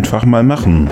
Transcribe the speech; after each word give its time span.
Einfach 0.00 0.24
mal 0.24 0.42
machen. 0.42 0.88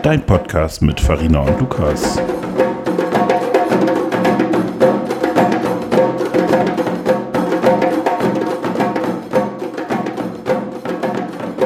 Dein 0.00 0.24
Podcast 0.24 0.80
mit 0.80 1.00
Farina 1.00 1.40
und 1.40 1.58
Lukas. 1.58 2.20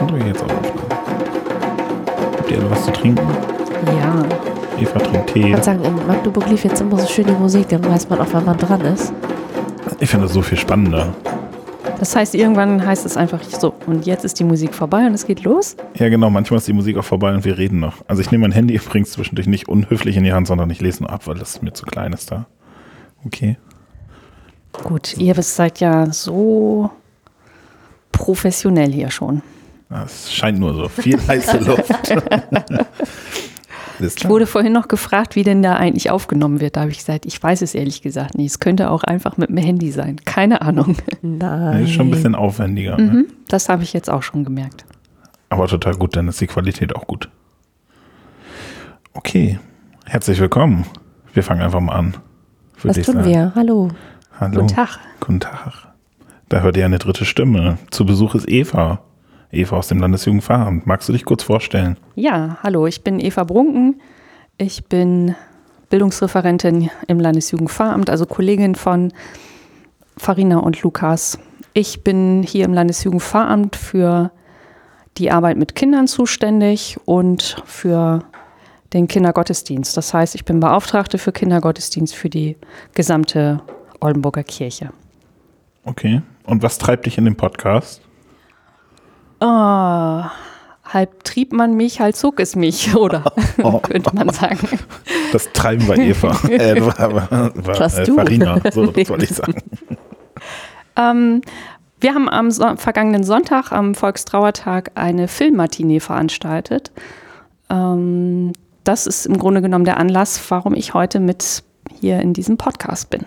Und 0.00 0.14
wir 0.14 0.26
jetzt 0.28 0.42
auch 0.42 0.46
aufnehmen. 0.46 0.88
Habt 2.38 2.50
ihr 2.50 2.58
alle 2.58 2.70
was 2.70 2.84
zu 2.86 2.90
trinken? 2.90 3.28
Ja. 3.98 4.24
Eva 4.80 4.98
trinkt 4.98 5.28
Ich 5.28 5.42
Tee. 5.42 5.50
würde 5.50 5.62
sagen, 5.62 5.84
in 5.84 6.06
Magdeburg 6.06 6.48
lief 6.48 6.64
jetzt 6.64 6.80
immer 6.80 6.98
so 6.98 7.06
schön 7.06 7.26
die 7.26 7.32
Musik, 7.32 7.68
dann 7.68 7.84
weiß 7.84 8.08
man 8.08 8.18
auch, 8.20 8.28
wann 8.32 8.46
man 8.46 8.56
dran 8.56 8.80
ist. 8.80 9.12
Ich 10.00 10.08
finde 10.08 10.24
das 10.24 10.32
so 10.32 10.40
viel 10.40 10.56
spannender. 10.56 11.08
Das 12.04 12.14
heißt, 12.14 12.34
irgendwann 12.34 12.84
heißt 12.84 13.06
es 13.06 13.16
einfach 13.16 13.42
so, 13.42 13.72
und 13.86 14.04
jetzt 14.04 14.26
ist 14.26 14.38
die 14.38 14.44
Musik 14.44 14.74
vorbei 14.74 15.06
und 15.06 15.14
es 15.14 15.26
geht 15.26 15.42
los? 15.42 15.74
Ja, 15.94 16.10
genau. 16.10 16.28
Manchmal 16.28 16.58
ist 16.58 16.68
die 16.68 16.74
Musik 16.74 16.98
auch 16.98 17.04
vorbei 17.04 17.32
und 17.32 17.46
wir 17.46 17.56
reden 17.56 17.80
noch. 17.80 18.04
Also 18.06 18.20
ich 18.20 18.30
nehme 18.30 18.42
mein 18.42 18.52
Handy 18.52 18.74
übrigens 18.74 19.12
zwischendurch 19.12 19.46
nicht 19.46 19.68
unhöflich 19.68 20.18
in 20.18 20.24
die 20.24 20.34
Hand, 20.34 20.46
sondern 20.46 20.68
ich 20.68 20.82
lese 20.82 21.02
nur 21.02 21.10
ab, 21.10 21.26
weil 21.26 21.36
das 21.36 21.62
mir 21.62 21.72
zu 21.72 21.86
klein 21.86 22.12
ist 22.12 22.30
da. 22.30 22.44
Okay. 23.24 23.56
Gut, 24.82 25.16
ihr 25.16 25.34
seid 25.42 25.80
ja 25.80 26.12
so 26.12 26.90
professionell 28.12 28.92
hier 28.92 29.10
schon. 29.10 29.40
Es 30.04 30.30
scheint 30.30 30.58
nur 30.58 30.74
so. 30.74 30.88
Viel 30.90 31.18
heiße 31.26 31.56
Luft. 31.56 31.88
Ich 34.00 34.28
wurde 34.28 34.46
vorhin 34.46 34.72
noch 34.72 34.88
gefragt, 34.88 35.36
wie 35.36 35.42
denn 35.42 35.62
da 35.62 35.76
eigentlich 35.76 36.10
aufgenommen 36.10 36.60
wird. 36.60 36.76
Da 36.76 36.82
habe 36.82 36.90
ich 36.90 36.98
gesagt, 36.98 37.26
ich 37.26 37.40
weiß 37.42 37.62
es 37.62 37.74
ehrlich 37.74 38.02
gesagt 38.02 38.36
nicht. 38.36 38.50
Es 38.50 38.60
könnte 38.60 38.90
auch 38.90 39.04
einfach 39.04 39.36
mit 39.36 39.50
dem 39.50 39.56
Handy 39.56 39.90
sein. 39.90 40.16
Keine 40.24 40.62
Ahnung. 40.62 40.96
Nein. 41.22 41.80
Das 41.80 41.82
ist 41.82 41.94
schon 41.94 42.08
ein 42.08 42.10
bisschen 42.10 42.34
aufwendiger. 42.34 42.96
Ne? 42.96 43.02
Mhm, 43.02 43.26
das 43.48 43.68
habe 43.68 43.82
ich 43.82 43.92
jetzt 43.92 44.10
auch 44.10 44.22
schon 44.22 44.44
gemerkt. 44.44 44.84
Aber 45.48 45.68
total 45.68 45.94
gut, 45.94 46.16
dann 46.16 46.28
ist 46.28 46.40
die 46.40 46.46
Qualität 46.46 46.96
auch 46.96 47.06
gut. 47.06 47.28
Okay. 49.12 49.58
Herzlich 50.06 50.40
willkommen. 50.40 50.84
Wir 51.32 51.42
fangen 51.42 51.62
einfach 51.62 51.80
mal 51.80 51.94
an. 51.94 52.16
Was 52.82 52.96
tun 52.96 53.14
sagen. 53.14 53.24
wir? 53.24 53.52
Hallo. 53.54 53.90
Hallo. 54.38 54.62
Guten 54.62 54.74
Tag. 54.74 54.98
Guten 55.20 55.40
Tag. 55.40 55.88
Da 56.48 56.60
hört 56.60 56.76
ihr 56.76 56.84
eine 56.84 56.98
dritte 56.98 57.24
Stimme. 57.24 57.78
Zu 57.90 58.04
Besuch 58.04 58.34
ist 58.34 58.48
Eva. 58.48 59.00
Eva 59.54 59.76
aus 59.76 59.88
dem 59.88 59.98
Landesjugendveramt. 59.98 60.86
Magst 60.86 61.08
du 61.08 61.12
dich 61.12 61.24
kurz 61.24 61.42
vorstellen? 61.42 61.96
Ja, 62.14 62.58
hallo, 62.62 62.86
ich 62.86 63.02
bin 63.02 63.20
Eva 63.20 63.44
Brunken. 63.44 64.00
Ich 64.58 64.84
bin 64.86 65.34
Bildungsreferentin 65.90 66.90
im 67.06 67.20
Landesjugendveramt, 67.20 68.10
also 68.10 68.26
Kollegin 68.26 68.74
von 68.74 69.12
Farina 70.16 70.58
und 70.58 70.82
Lukas. 70.82 71.38
Ich 71.72 72.04
bin 72.04 72.42
hier 72.42 72.64
im 72.64 72.74
Landesjugendveramt 72.74 73.76
für 73.76 74.30
die 75.18 75.30
Arbeit 75.30 75.56
mit 75.56 75.74
Kindern 75.74 76.06
zuständig 76.06 76.96
und 77.04 77.62
für 77.64 78.24
den 78.92 79.08
Kindergottesdienst. 79.08 79.96
Das 79.96 80.14
heißt, 80.14 80.34
ich 80.34 80.44
bin 80.44 80.60
Beauftragte 80.60 81.18
für 81.18 81.32
Kindergottesdienst 81.32 82.14
für 82.14 82.30
die 82.30 82.56
gesamte 82.94 83.60
Oldenburger 84.00 84.44
Kirche. 84.44 84.90
Okay. 85.84 86.22
Und 86.44 86.62
was 86.62 86.78
treibt 86.78 87.06
dich 87.06 87.18
in 87.18 87.24
dem 87.24 87.36
Podcast? 87.36 88.03
Ah, 89.44 90.30
halb 90.84 91.22
trieb 91.22 91.52
man 91.52 91.74
mich, 91.74 92.00
halb 92.00 92.16
zog 92.16 92.40
es 92.40 92.56
mich, 92.56 92.96
oder 92.96 93.24
könnte 93.82 94.14
man 94.14 94.30
sagen. 94.30 94.66
Das 95.32 95.52
Treiben 95.52 95.86
bei 95.86 95.96
Eva. 95.96 96.30
äh, 96.48 96.80
war, 96.80 97.14
war, 97.14 97.30
war, 97.30 97.78
Was 97.78 97.98
äh, 97.98 98.04
du? 98.04 98.14
Farina, 98.14 98.58
so 98.72 98.90
soll 98.90 99.22
ich 99.22 99.30
sagen. 99.30 99.62
Ähm, 100.96 101.42
wir 102.00 102.14
haben 102.14 102.30
am 102.30 102.50
so 102.50 102.76
vergangenen 102.76 103.22
Sonntag, 103.22 103.70
am 103.70 103.94
Volkstrauertag, 103.94 104.92
eine 104.94 105.28
Filmmatinee 105.28 106.00
veranstaltet. 106.00 106.90
Ähm, 107.68 108.52
das 108.84 109.06
ist 109.06 109.26
im 109.26 109.36
Grunde 109.36 109.60
genommen 109.60 109.84
der 109.84 109.98
Anlass, 109.98 110.40
warum 110.48 110.74
ich 110.74 110.94
heute 110.94 111.20
mit 111.20 111.64
hier 112.00 112.20
in 112.20 112.32
diesem 112.32 112.56
Podcast 112.56 113.10
bin. 113.10 113.26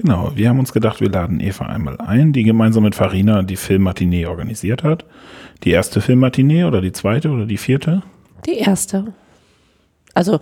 Genau, 0.00 0.30
wir 0.36 0.48
haben 0.48 0.60
uns 0.60 0.72
gedacht, 0.72 1.00
wir 1.00 1.10
laden 1.10 1.40
Eva 1.40 1.66
einmal 1.66 2.00
ein, 2.00 2.32
die 2.32 2.44
gemeinsam 2.44 2.84
mit 2.84 2.94
Farina 2.94 3.42
die 3.42 3.56
Filmmatinee 3.56 4.26
organisiert 4.26 4.84
hat. 4.84 5.04
Die 5.64 5.72
erste 5.72 6.00
Filmmatinee 6.00 6.62
oder 6.62 6.80
die 6.80 6.92
zweite 6.92 7.30
oder 7.30 7.46
die 7.46 7.56
vierte? 7.56 8.04
Die 8.46 8.58
erste. 8.58 9.12
Also 10.14 10.38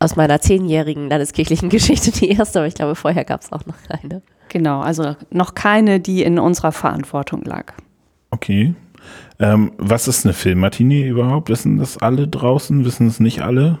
aus 0.00 0.16
meiner 0.16 0.42
zehnjährigen 0.42 1.08
landeskirchlichen 1.08 1.68
Geschichte 1.70 2.12
die 2.12 2.28
erste, 2.28 2.58
aber 2.58 2.68
ich 2.68 2.74
glaube, 2.74 2.94
vorher 2.94 3.24
gab 3.24 3.40
es 3.40 3.50
auch 3.52 3.64
noch 3.64 3.76
eine. 3.88 4.20
Genau, 4.50 4.80
also 4.80 5.16
noch 5.30 5.54
keine, 5.54 5.98
die 5.98 6.22
in 6.22 6.38
unserer 6.38 6.72
Verantwortung 6.72 7.42
lag. 7.44 7.72
Okay. 8.30 8.74
Ähm, 9.38 9.72
was 9.78 10.08
ist 10.08 10.26
eine 10.26 10.34
Filmmatinee 10.34 11.08
überhaupt? 11.08 11.48
Wissen 11.48 11.78
das 11.78 11.96
alle 11.96 12.28
draußen? 12.28 12.84
Wissen 12.84 13.06
es 13.06 13.18
nicht 13.18 13.40
alle? 13.40 13.78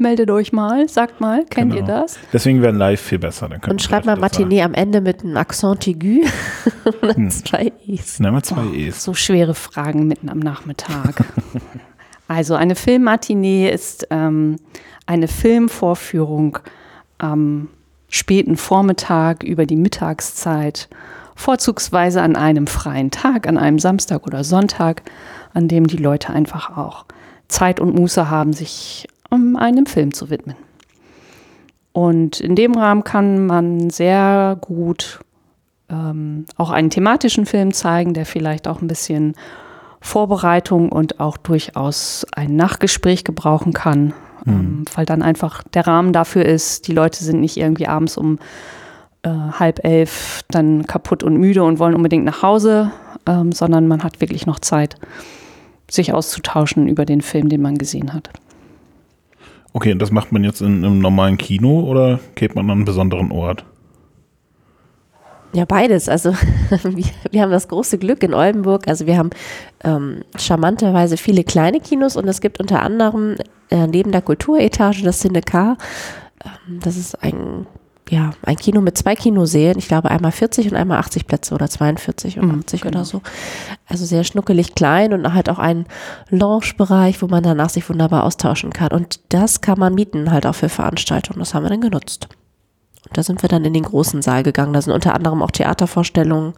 Meldet 0.00 0.30
euch 0.30 0.50
mal, 0.50 0.88
sagt 0.88 1.20
mal, 1.20 1.44
kennt 1.44 1.74
ihr 1.74 1.82
Genau. 1.82 2.00
das? 2.00 2.18
Deswegen 2.32 2.62
wäre 2.62 2.72
live 2.72 2.98
viel 3.00 3.18
besser. 3.18 3.50
Dann 3.50 3.60
Und 3.70 3.82
ihr 3.82 3.86
schreibt 3.86 4.06
mal. 4.06 4.16
Matinee 4.16 4.62
am 4.62 4.72
Ende 4.72 5.02
mit 5.02 5.22
einem 5.22 5.36
Accent 5.36 5.86
aigu 5.86 6.22
und 7.02 7.16
Hm. 7.16 7.30
zwei 7.30 7.70
Is. 7.86 8.18
Nehmen 8.18 8.36
wir 8.38 8.42
zwei 8.42 8.64
E's. 8.74 9.04
So 9.04 9.12
schwere 9.12 9.52
Fragen 9.52 10.06
mitten 10.06 10.30
am 10.30 10.38
Nachmittag. 10.38 11.22
also 12.28 12.54
eine 12.54 12.76
Filmmatinee 12.76 13.70
ist 13.70 14.06
ähm, 14.08 14.56
eine 15.04 15.28
Filmvorführung 15.28 16.58
am 17.18 17.68
späten 18.08 18.56
Vormittag 18.56 19.42
über 19.42 19.66
die 19.66 19.76
Mittagszeit, 19.76 20.88
vorzugsweise 21.36 22.22
an 22.22 22.36
einem 22.36 22.66
freien 22.66 23.10
Tag, 23.10 23.46
an 23.46 23.58
einem 23.58 23.78
Samstag 23.78 24.26
oder 24.26 24.44
Sonntag, 24.44 25.02
an 25.52 25.68
dem 25.68 25.86
die 25.86 25.98
Leute 25.98 26.30
einfach 26.32 26.78
auch 26.78 27.04
Zeit 27.48 27.80
und 27.80 27.94
Muße 27.94 28.30
haben, 28.30 28.54
sich 28.54 29.06
um 29.30 29.56
einem 29.56 29.86
Film 29.86 30.12
zu 30.12 30.30
widmen. 30.30 30.56
Und 31.92 32.40
in 32.40 32.54
dem 32.54 32.74
Rahmen 32.74 33.04
kann 33.04 33.46
man 33.46 33.90
sehr 33.90 34.56
gut 34.60 35.20
ähm, 35.88 36.44
auch 36.56 36.70
einen 36.70 36.90
thematischen 36.90 37.46
Film 37.46 37.72
zeigen, 37.72 38.14
der 38.14 38.26
vielleicht 38.26 38.68
auch 38.68 38.80
ein 38.80 38.88
bisschen 38.88 39.34
Vorbereitung 40.00 40.90
und 40.90 41.20
auch 41.20 41.36
durchaus 41.36 42.26
ein 42.32 42.56
Nachgespräch 42.56 43.24
gebrauchen 43.24 43.72
kann, 43.72 44.14
ähm, 44.46 44.84
weil 44.94 45.04
dann 45.04 45.22
einfach 45.22 45.62
der 45.74 45.86
Rahmen 45.86 46.12
dafür 46.12 46.44
ist, 46.46 46.88
die 46.88 46.92
Leute 46.92 47.22
sind 47.22 47.40
nicht 47.40 47.56
irgendwie 47.56 47.86
abends 47.86 48.16
um 48.16 48.38
äh, 49.22 49.28
halb 49.28 49.84
elf 49.84 50.42
dann 50.48 50.86
kaputt 50.86 51.22
und 51.22 51.36
müde 51.36 51.62
und 51.64 51.78
wollen 51.78 51.94
unbedingt 51.94 52.24
nach 52.24 52.42
Hause, 52.42 52.92
ähm, 53.26 53.52
sondern 53.52 53.88
man 53.88 54.02
hat 54.02 54.20
wirklich 54.20 54.46
noch 54.46 54.60
Zeit, 54.60 54.96
sich 55.90 56.14
auszutauschen 56.14 56.88
über 56.88 57.04
den 57.04 57.20
Film, 57.20 57.48
den 57.48 57.60
man 57.60 57.76
gesehen 57.76 58.14
hat. 58.14 58.30
Okay, 59.72 59.92
und 59.92 60.00
das 60.00 60.10
macht 60.10 60.32
man 60.32 60.42
jetzt 60.42 60.60
in 60.60 60.84
einem 60.84 60.98
normalen 60.98 61.38
Kino 61.38 61.80
oder 61.80 62.18
geht 62.34 62.54
man 62.54 62.64
an 62.66 62.78
einen 62.78 62.84
besonderen 62.84 63.30
Ort? 63.30 63.64
Ja, 65.52 65.64
beides. 65.64 66.08
Also 66.08 66.32
wir, 66.82 67.04
wir 67.30 67.42
haben 67.42 67.50
das 67.50 67.68
große 67.68 67.98
Glück 67.98 68.22
in 68.22 68.34
Oldenburg. 68.34 68.86
Also 68.88 69.06
wir 69.06 69.16
haben 69.16 69.30
ähm, 69.84 70.22
charmanterweise 70.36 71.16
viele 71.16 71.44
kleine 71.44 71.80
Kinos 71.80 72.16
und 72.16 72.28
es 72.28 72.40
gibt 72.40 72.60
unter 72.60 72.82
anderem 72.82 73.36
äh, 73.70 73.86
neben 73.86 74.12
der 74.12 74.22
Kulturetage 74.22 75.02
das 75.02 75.20
Cine 75.20 75.42
K. 75.42 75.76
Ähm, 76.44 76.80
das 76.80 76.96
ist 76.96 77.22
ein, 77.22 77.66
ja, 78.10 78.32
ein 78.42 78.56
Kino 78.56 78.80
mit 78.80 78.98
zwei 78.98 79.14
Kinosälen. 79.14 79.78
Ich 79.78 79.86
glaube 79.86 80.10
einmal 80.10 80.32
40 80.32 80.68
und 80.72 80.76
einmal 80.76 80.98
80 80.98 81.28
Plätze 81.28 81.54
oder 81.54 81.68
42 81.70 82.40
und 82.40 82.48
Mhm, 82.48 82.60
80 82.60 82.80
genau. 82.80 82.96
oder 82.98 83.04
so. 83.04 83.22
Also 83.88 84.04
sehr 84.04 84.24
schnuckelig 84.24 84.74
klein 84.74 85.12
und 85.12 85.32
halt 85.32 85.48
auch 85.48 85.60
ein 85.60 85.86
Lounge-Bereich, 86.28 87.22
wo 87.22 87.28
man 87.28 87.44
danach 87.44 87.70
sich 87.70 87.88
wunderbar 87.88 88.24
austauschen 88.24 88.72
kann. 88.72 88.90
Und 88.90 89.20
das 89.28 89.60
kann 89.60 89.78
man 89.78 89.94
mieten 89.94 90.32
halt 90.32 90.44
auch 90.44 90.56
für 90.56 90.68
Veranstaltungen. 90.68 91.38
Das 91.38 91.54
haben 91.54 91.62
wir 91.64 91.70
dann 91.70 91.80
genutzt. 91.80 92.26
Und 93.08 93.16
da 93.16 93.22
sind 93.22 93.42
wir 93.42 93.48
dann 93.48 93.64
in 93.64 93.74
den 93.74 93.84
großen 93.84 94.22
Saal 94.22 94.42
gegangen. 94.42 94.72
Da 94.72 94.82
sind 94.82 94.92
unter 94.92 95.14
anderem 95.14 95.40
auch 95.40 95.52
Theatervorstellungen. 95.52 96.54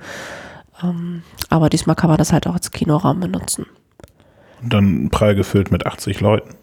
Ähm, 0.82 1.22
aber 1.50 1.68
diesmal 1.68 1.96
kann 1.96 2.08
man 2.08 2.16
das 2.16 2.32
halt 2.32 2.46
auch 2.46 2.54
als 2.54 2.70
Kinoraum 2.70 3.20
benutzen. 3.20 3.66
Und 4.62 4.72
dann 4.72 5.10
prall 5.10 5.34
gefüllt 5.34 5.70
mit 5.70 5.84
80 5.86 6.20
Leuten. 6.20 6.54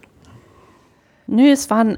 Nö, 1.28 1.48
es 1.52 1.70
waren 1.70 1.96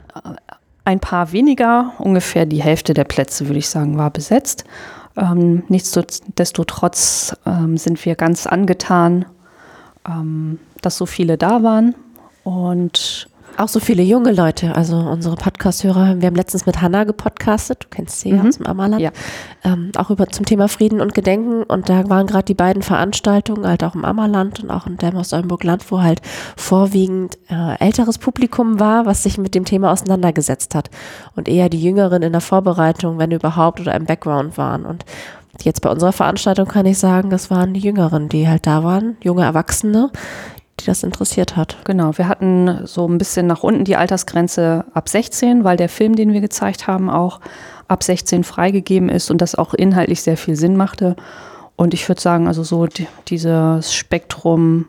ein 0.84 1.00
paar 1.00 1.32
weniger, 1.32 1.92
ungefähr 1.98 2.46
die 2.46 2.62
Hälfte 2.62 2.94
der 2.94 3.04
Plätze, 3.04 3.46
würde 3.48 3.58
ich 3.58 3.68
sagen, 3.68 3.98
war 3.98 4.10
besetzt. 4.10 4.64
Ähm, 5.16 5.62
nichtsdestotrotz 5.68 7.36
ähm, 7.46 7.76
sind 7.76 8.04
wir 8.04 8.14
ganz 8.16 8.46
angetan, 8.46 9.26
ähm, 10.08 10.58
dass 10.80 10.96
so 10.96 11.06
viele 11.06 11.38
da 11.38 11.62
waren. 11.62 11.94
Und 12.44 13.28
Auch 13.58 13.68
so 13.68 13.80
viele 13.80 14.02
junge 14.02 14.32
Leute, 14.32 14.74
also 14.74 14.96
unsere 14.96 15.36
Podcast-Hörer. 15.36 16.20
Wir 16.20 16.26
haben 16.26 16.34
letztens 16.34 16.64
mit 16.66 16.80
Hanna 16.80 17.04
gepodcastet, 17.04 17.84
du 17.84 17.88
kennst 17.90 18.20
sie 18.20 18.30
ja 18.30 18.36
Mhm. 18.42 18.48
aus 18.48 18.56
dem 18.56 18.66
Ammerland, 18.66 19.02
Ja. 19.02 19.10
ähm, 19.62 19.92
auch 19.96 20.10
über 20.10 20.26
zum 20.28 20.46
Thema 20.46 20.68
Frieden 20.68 21.00
und 21.00 21.14
Gedenken. 21.14 21.62
Und 21.62 21.88
da 21.88 22.08
waren 22.08 22.26
gerade 22.26 22.44
die 22.46 22.54
beiden 22.54 22.82
Veranstaltungen, 22.82 23.66
halt 23.66 23.84
auch 23.84 23.94
im 23.94 24.04
Ammerland 24.04 24.62
und 24.62 24.70
auch 24.70 24.86
in 24.86 24.96
Delmos-Oldenburg-Land, 24.96 25.92
wo 25.92 26.00
halt 26.02 26.22
vorwiegend 26.56 27.38
äh, 27.50 27.78
älteres 27.78 28.18
Publikum 28.18 28.80
war, 28.80 29.06
was 29.06 29.22
sich 29.22 29.38
mit 29.38 29.54
dem 29.54 29.64
Thema 29.66 29.92
auseinandergesetzt 29.92 30.74
hat. 30.74 30.90
Und 31.36 31.46
eher 31.48 31.68
die 31.68 31.82
Jüngeren 31.82 32.22
in 32.22 32.32
der 32.32 32.40
Vorbereitung, 32.40 33.18
wenn 33.18 33.30
überhaupt, 33.32 33.80
oder 33.80 33.94
im 33.94 34.06
Background 34.06 34.56
waren. 34.56 34.84
Und 34.86 35.04
jetzt 35.62 35.82
bei 35.82 35.90
unserer 35.90 36.12
Veranstaltung 36.12 36.66
kann 36.66 36.86
ich 36.86 36.98
sagen, 36.98 37.28
das 37.30 37.50
waren 37.50 37.74
die 37.74 37.80
Jüngeren, 37.80 38.28
die 38.30 38.48
halt 38.48 38.66
da 38.66 38.82
waren, 38.82 39.16
junge 39.22 39.42
Erwachsene, 39.44 40.10
die 40.82 40.86
das 40.86 41.02
interessiert 41.02 41.56
hat. 41.56 41.76
Genau, 41.84 42.16
wir 42.18 42.28
hatten 42.28 42.86
so 42.86 43.08
ein 43.08 43.18
bisschen 43.18 43.46
nach 43.46 43.62
unten 43.62 43.84
die 43.84 43.96
Altersgrenze 43.96 44.84
ab 44.94 45.08
16, 45.08 45.64
weil 45.64 45.76
der 45.76 45.88
Film, 45.88 46.14
den 46.16 46.32
wir 46.32 46.40
gezeigt 46.40 46.86
haben, 46.86 47.10
auch 47.10 47.40
ab 47.88 48.02
16 48.02 48.44
freigegeben 48.44 49.08
ist 49.08 49.30
und 49.30 49.40
das 49.40 49.54
auch 49.54 49.74
inhaltlich 49.74 50.22
sehr 50.22 50.36
viel 50.36 50.56
Sinn 50.56 50.76
machte. 50.76 51.16
Und 51.76 51.94
ich 51.94 52.08
würde 52.08 52.20
sagen, 52.20 52.46
also 52.46 52.62
so 52.62 52.86
die, 52.86 53.06
dieses 53.28 53.94
Spektrum 53.94 54.86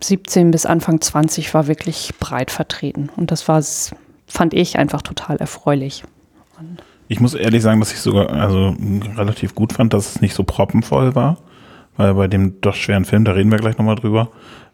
17 0.00 0.50
bis 0.50 0.66
Anfang 0.66 1.00
20 1.00 1.52
war 1.54 1.66
wirklich 1.66 2.12
breit 2.18 2.50
vertreten. 2.50 3.10
Und 3.16 3.30
das 3.30 3.48
war, 3.48 3.62
fand 4.26 4.54
ich 4.54 4.78
einfach 4.78 5.02
total 5.02 5.36
erfreulich. 5.36 6.04
Und 6.58 6.82
ich 7.08 7.20
muss 7.20 7.34
ehrlich 7.34 7.62
sagen, 7.62 7.80
dass 7.80 7.92
ich 7.92 8.00
sogar 8.00 8.30
also 8.30 8.74
relativ 9.16 9.54
gut 9.54 9.72
fand, 9.74 9.92
dass 9.92 10.14
es 10.14 10.20
nicht 10.20 10.34
so 10.34 10.44
proppenvoll 10.44 11.14
war. 11.14 11.36
Weil 11.96 12.14
bei 12.14 12.28
dem 12.28 12.60
doch 12.60 12.74
schweren 12.74 13.04
Film, 13.04 13.24
da 13.24 13.32
reden 13.32 13.50
wir 13.50 13.58
gleich 13.58 13.78
nochmal 13.78 13.96
drüber, 13.96 14.28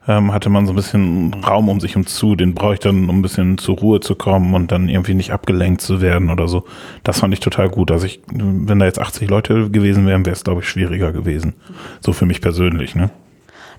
ähm, 0.08 0.32
hatte 0.32 0.48
man 0.48 0.66
so 0.66 0.72
ein 0.72 0.76
bisschen 0.76 1.34
Raum 1.44 1.68
um 1.68 1.80
sich 1.80 1.96
um 1.96 2.06
zu. 2.06 2.34
Den 2.34 2.54
brauche 2.54 2.74
ich 2.74 2.80
dann, 2.80 3.08
um 3.08 3.18
ein 3.18 3.22
bisschen 3.22 3.58
zur 3.58 3.76
Ruhe 3.76 4.00
zu 4.00 4.14
kommen 4.14 4.54
und 4.54 4.72
dann 4.72 4.88
irgendwie 4.88 5.14
nicht 5.14 5.32
abgelenkt 5.32 5.82
zu 5.82 6.00
werden 6.00 6.30
oder 6.30 6.48
so. 6.48 6.64
Das 7.04 7.20
fand 7.20 7.34
ich 7.34 7.40
total 7.40 7.68
gut. 7.68 7.90
Also 7.90 8.06
ich, 8.06 8.20
wenn 8.32 8.78
da 8.78 8.86
jetzt 8.86 9.00
80 9.00 9.28
Leute 9.28 9.70
gewesen 9.70 10.06
wären, 10.06 10.24
wäre 10.24 10.34
es, 10.34 10.44
glaube 10.44 10.62
ich, 10.62 10.68
schwieriger 10.68 11.12
gewesen. 11.12 11.54
So 12.00 12.12
für 12.12 12.26
mich 12.26 12.40
persönlich, 12.40 12.94
ne? 12.94 13.10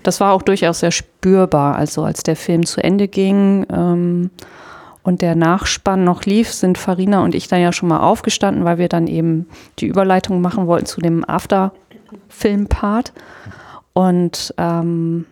Das 0.02 0.20
war 0.20 0.32
auch 0.32 0.42
durchaus 0.42 0.80
sehr 0.80 0.90
spürbar. 0.90 1.76
Also 1.76 2.02
als 2.02 2.22
der 2.22 2.36
Film 2.36 2.66
zu 2.66 2.82
Ende 2.82 3.08
ging 3.08 3.66
ähm, 3.72 4.30
und 5.02 5.22
der 5.22 5.34
Nachspann 5.34 6.04
noch 6.04 6.24
lief, 6.24 6.52
sind 6.52 6.78
Farina 6.78 7.22
und 7.22 7.34
ich 7.34 7.48
dann 7.48 7.60
ja 7.60 7.72
schon 7.72 7.88
mal 7.88 8.00
aufgestanden, 8.00 8.64
weil 8.64 8.78
wir 8.78 8.88
dann 8.88 9.06
eben 9.06 9.46
die 9.78 9.86
Überleitung 9.86 10.40
machen 10.40 10.66
wollten 10.66 10.86
zu 10.86 11.00
dem 11.00 11.24
After-Film-Part. 12.12 13.12
Und 13.92 14.54
ähm, 14.58 15.26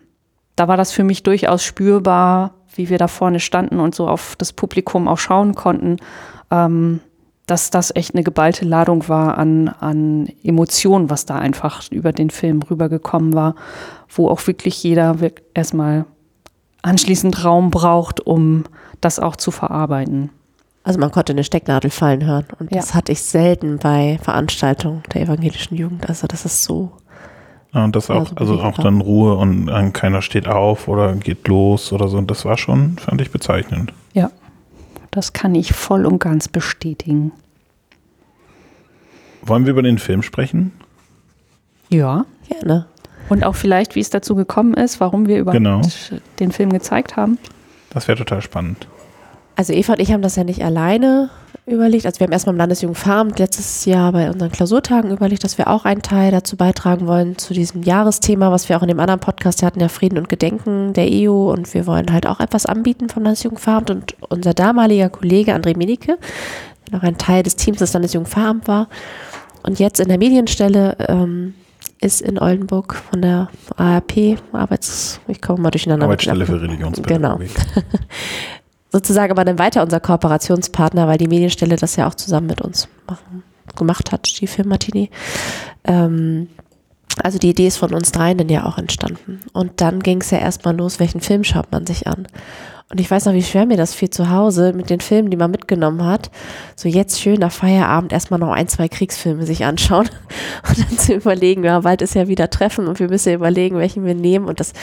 da 0.55 0.67
war 0.67 0.77
das 0.77 0.91
für 0.91 1.03
mich 1.03 1.23
durchaus 1.23 1.63
spürbar, 1.63 2.53
wie 2.75 2.89
wir 2.89 2.97
da 2.97 3.07
vorne 3.07 3.39
standen 3.39 3.79
und 3.79 3.95
so 3.95 4.07
auf 4.07 4.35
das 4.37 4.53
Publikum 4.53 5.07
auch 5.07 5.17
schauen 5.17 5.55
konnten, 5.55 5.97
ähm, 6.51 6.99
dass 7.47 7.69
das 7.69 7.93
echt 7.95 8.13
eine 8.13 8.23
geballte 8.23 8.65
Ladung 8.65 9.09
war 9.09 9.37
an, 9.37 9.67
an 9.67 10.29
Emotionen, 10.43 11.09
was 11.09 11.25
da 11.25 11.35
einfach 11.37 11.83
über 11.91 12.13
den 12.13 12.29
Film 12.29 12.61
rübergekommen 12.61 13.33
war, 13.33 13.55
wo 14.09 14.29
auch 14.29 14.45
wirklich 14.47 14.81
jeder 14.83 15.17
erstmal 15.53 16.05
anschließend 16.81 17.43
Raum 17.43 17.69
braucht, 17.71 18.21
um 18.21 18.63
das 19.01 19.19
auch 19.19 19.35
zu 19.35 19.51
verarbeiten. 19.51 20.29
Also 20.83 20.99
man 20.99 21.11
konnte 21.11 21.33
eine 21.33 21.43
Stecknadel 21.43 21.91
fallen 21.91 22.25
hören 22.25 22.45
und 22.59 22.71
Ja. 22.71 22.77
das 22.79 22.93
hatte 22.95 23.11
ich 23.11 23.21
selten 23.21 23.77
bei 23.77 24.19
Veranstaltungen 24.23 25.03
der 25.13 25.21
evangelischen 25.23 25.77
Jugend. 25.77 26.09
Also 26.09 26.25
das 26.27 26.43
ist 26.45 26.63
so 26.63 26.91
Ja, 27.73 27.83
und 27.83 27.95
das 27.95 28.09
auch, 28.09 28.31
Also 28.35 28.35
also 28.35 28.61
auch 28.61 28.75
da. 28.77 28.83
dann 28.83 28.99
Ruhe 29.01 29.35
und 29.35 29.67
äh, 29.69 29.89
keiner 29.91 30.21
steht 30.21 30.47
auf 30.47 30.87
oder 30.87 31.13
geht 31.15 31.47
los 31.47 31.93
oder 31.93 32.07
so. 32.07 32.17
Und 32.17 32.29
das 32.31 32.43
war 32.45 32.57
schon, 32.57 32.97
fand 32.97 33.21
ich 33.21 33.31
bezeichnend. 33.31 33.93
Ja, 34.13 34.31
das 35.11 35.33
kann 35.33 35.53
ich 35.55 35.71
voll 35.73 36.05
und 36.05 36.19
ganz 36.19 36.47
bestätigen. 36.47 37.31
Wollen 39.43 39.65
wir 39.65 39.71
über 39.71 39.83
den 39.83 39.97
Film 39.99 40.21
sprechen? 40.23 40.71
Ja. 41.89 42.25
gerne. 42.47 42.85
Und 43.29 43.45
auch 43.45 43.55
vielleicht, 43.55 43.95
wie 43.95 44.01
es 44.01 44.09
dazu 44.09 44.35
gekommen 44.35 44.73
ist, 44.73 44.99
warum 44.99 45.27
wir 45.27 45.39
überhaupt 45.39 45.57
Genau. 45.57 45.81
den 46.39 46.51
Film 46.51 46.71
gezeigt 46.71 47.15
haben. 47.15 47.37
Das 47.91 48.07
wäre 48.09 48.17
total 48.17 48.41
spannend. 48.41 48.87
Also 49.55 49.73
Eva 49.73 49.93
und 49.93 49.99
ich 49.99 50.11
haben 50.11 50.21
das 50.21 50.35
ja 50.35 50.43
nicht 50.43 50.63
alleine 50.63 51.29
überlegt. 51.65 52.05
Also 52.05 52.19
wir 52.19 52.25
haben 52.25 52.31
erstmal 52.31 52.55
im 52.55 52.59
Landesjugendveramt 52.59 53.37
letztes 53.37 53.85
Jahr 53.85 54.11
bei 54.11 54.29
unseren 54.29 54.51
Klausurtagen 54.51 55.11
überlegt, 55.11 55.43
dass 55.43 55.57
wir 55.57 55.67
auch 55.67 55.85
einen 55.85 56.01
Teil 56.01 56.31
dazu 56.31 56.57
beitragen 56.57 57.07
wollen, 57.07 57.37
zu 57.37 57.53
diesem 57.53 57.83
Jahresthema, 57.83 58.51
was 58.51 58.69
wir 58.69 58.77
auch 58.77 58.81
in 58.81 58.87
dem 58.87 58.99
anderen 58.99 59.19
Podcast 59.19 59.61
hatten, 59.61 59.79
ja 59.79 59.87
Frieden 59.87 60.17
und 60.17 60.29
Gedenken 60.29 60.93
der 60.93 61.07
EU. 61.09 61.51
Und 61.51 61.73
wir 61.73 61.85
wollen 61.85 62.11
halt 62.11 62.25
auch 62.25 62.39
etwas 62.39 62.65
anbieten 62.65 63.09
vom 63.09 63.23
Landesjugendveramt. 63.23 63.91
Und 63.91 64.15
unser 64.29 64.53
damaliger 64.53 65.09
Kollege 65.09 65.53
André 65.53 65.77
Minicke, 65.77 66.17
der 66.87 66.97
noch 66.97 67.03
ein 67.03 67.17
Teil 67.17 67.43
des 67.43 67.55
Teams 67.55 67.79
des 67.79 67.93
Landesjugendveramt 67.93 68.67
war 68.67 68.87
und 69.63 69.79
jetzt 69.79 69.99
in 69.99 70.07
der 70.07 70.17
Medienstelle 70.17 70.95
ähm, 71.07 71.53
ist 71.99 72.21
in 72.21 72.39
Oldenburg 72.39 72.95
von 72.95 73.21
der 73.21 73.49
ARP, 73.77 74.37
Arbeits... 74.51 75.19
Ich 75.27 75.41
komme 75.41 75.61
mal 75.61 75.71
durcheinander. 75.71 76.05
Arbeitsstelle 76.05 76.45
für 76.45 76.61
Religionspädagogik. 76.61 77.51
sozusagen 78.91 79.31
aber 79.31 79.45
dann 79.45 79.59
weiter 79.59 79.83
unser 79.83 79.99
Kooperationspartner, 79.99 81.07
weil 81.07 81.17
die 81.17 81.27
Medienstelle 81.27 81.75
das 81.75 81.95
ja 81.95 82.07
auch 82.07 82.15
zusammen 82.15 82.47
mit 82.47 82.61
uns 82.61 82.87
machen, 83.07 83.43
gemacht 83.75 84.11
hat, 84.11 84.39
die 84.41 84.47
Filmmatinee. 84.47 85.09
Ähm, 85.85 86.49
also 87.23 87.39
die 87.39 87.49
Idee 87.49 87.67
ist 87.67 87.77
von 87.77 87.93
uns 87.93 88.11
dreien 88.11 88.37
dann 88.37 88.49
ja 88.49 88.65
auch 88.65 88.77
entstanden. 88.77 89.41
Und 89.53 89.81
dann 89.81 90.01
ging 90.01 90.21
es 90.21 90.31
ja 90.31 90.39
erstmal 90.39 90.75
los, 90.75 90.99
welchen 90.99 91.21
Film 91.21 91.43
schaut 91.43 91.71
man 91.71 91.85
sich 91.85 92.07
an. 92.07 92.27
Und 92.91 92.99
ich 92.99 93.09
weiß 93.09 93.25
noch, 93.25 93.33
wie 93.33 93.43
schwer 93.43 93.65
mir 93.65 93.77
das 93.77 93.93
fiel 93.93 94.09
zu 94.09 94.29
Hause 94.29 94.73
mit 94.73 94.89
den 94.89 94.99
Filmen, 94.99 95.29
die 95.29 95.37
man 95.37 95.49
mitgenommen 95.49 96.03
hat. 96.03 96.29
So 96.75 96.89
jetzt 96.89 97.21
schön 97.21 97.39
nach 97.39 97.51
Feierabend 97.51 98.11
erstmal 98.11 98.39
noch 98.39 98.51
ein, 98.51 98.67
zwei 98.67 98.89
Kriegsfilme 98.89 99.45
sich 99.45 99.63
anschauen 99.63 100.09
und 100.67 100.77
dann 100.77 100.97
zu 100.97 101.13
überlegen, 101.13 101.63
ja, 101.63 101.79
bald 101.79 102.01
ist 102.01 102.15
ja 102.15 102.27
wieder 102.27 102.49
Treffen 102.49 102.87
und 102.87 102.99
wir 102.99 103.07
müssen 103.07 103.33
überlegen, 103.33 103.77
welchen 103.77 104.03
wir 104.03 104.13
nehmen. 104.13 104.45
Und 104.45 104.59
das 104.59 104.73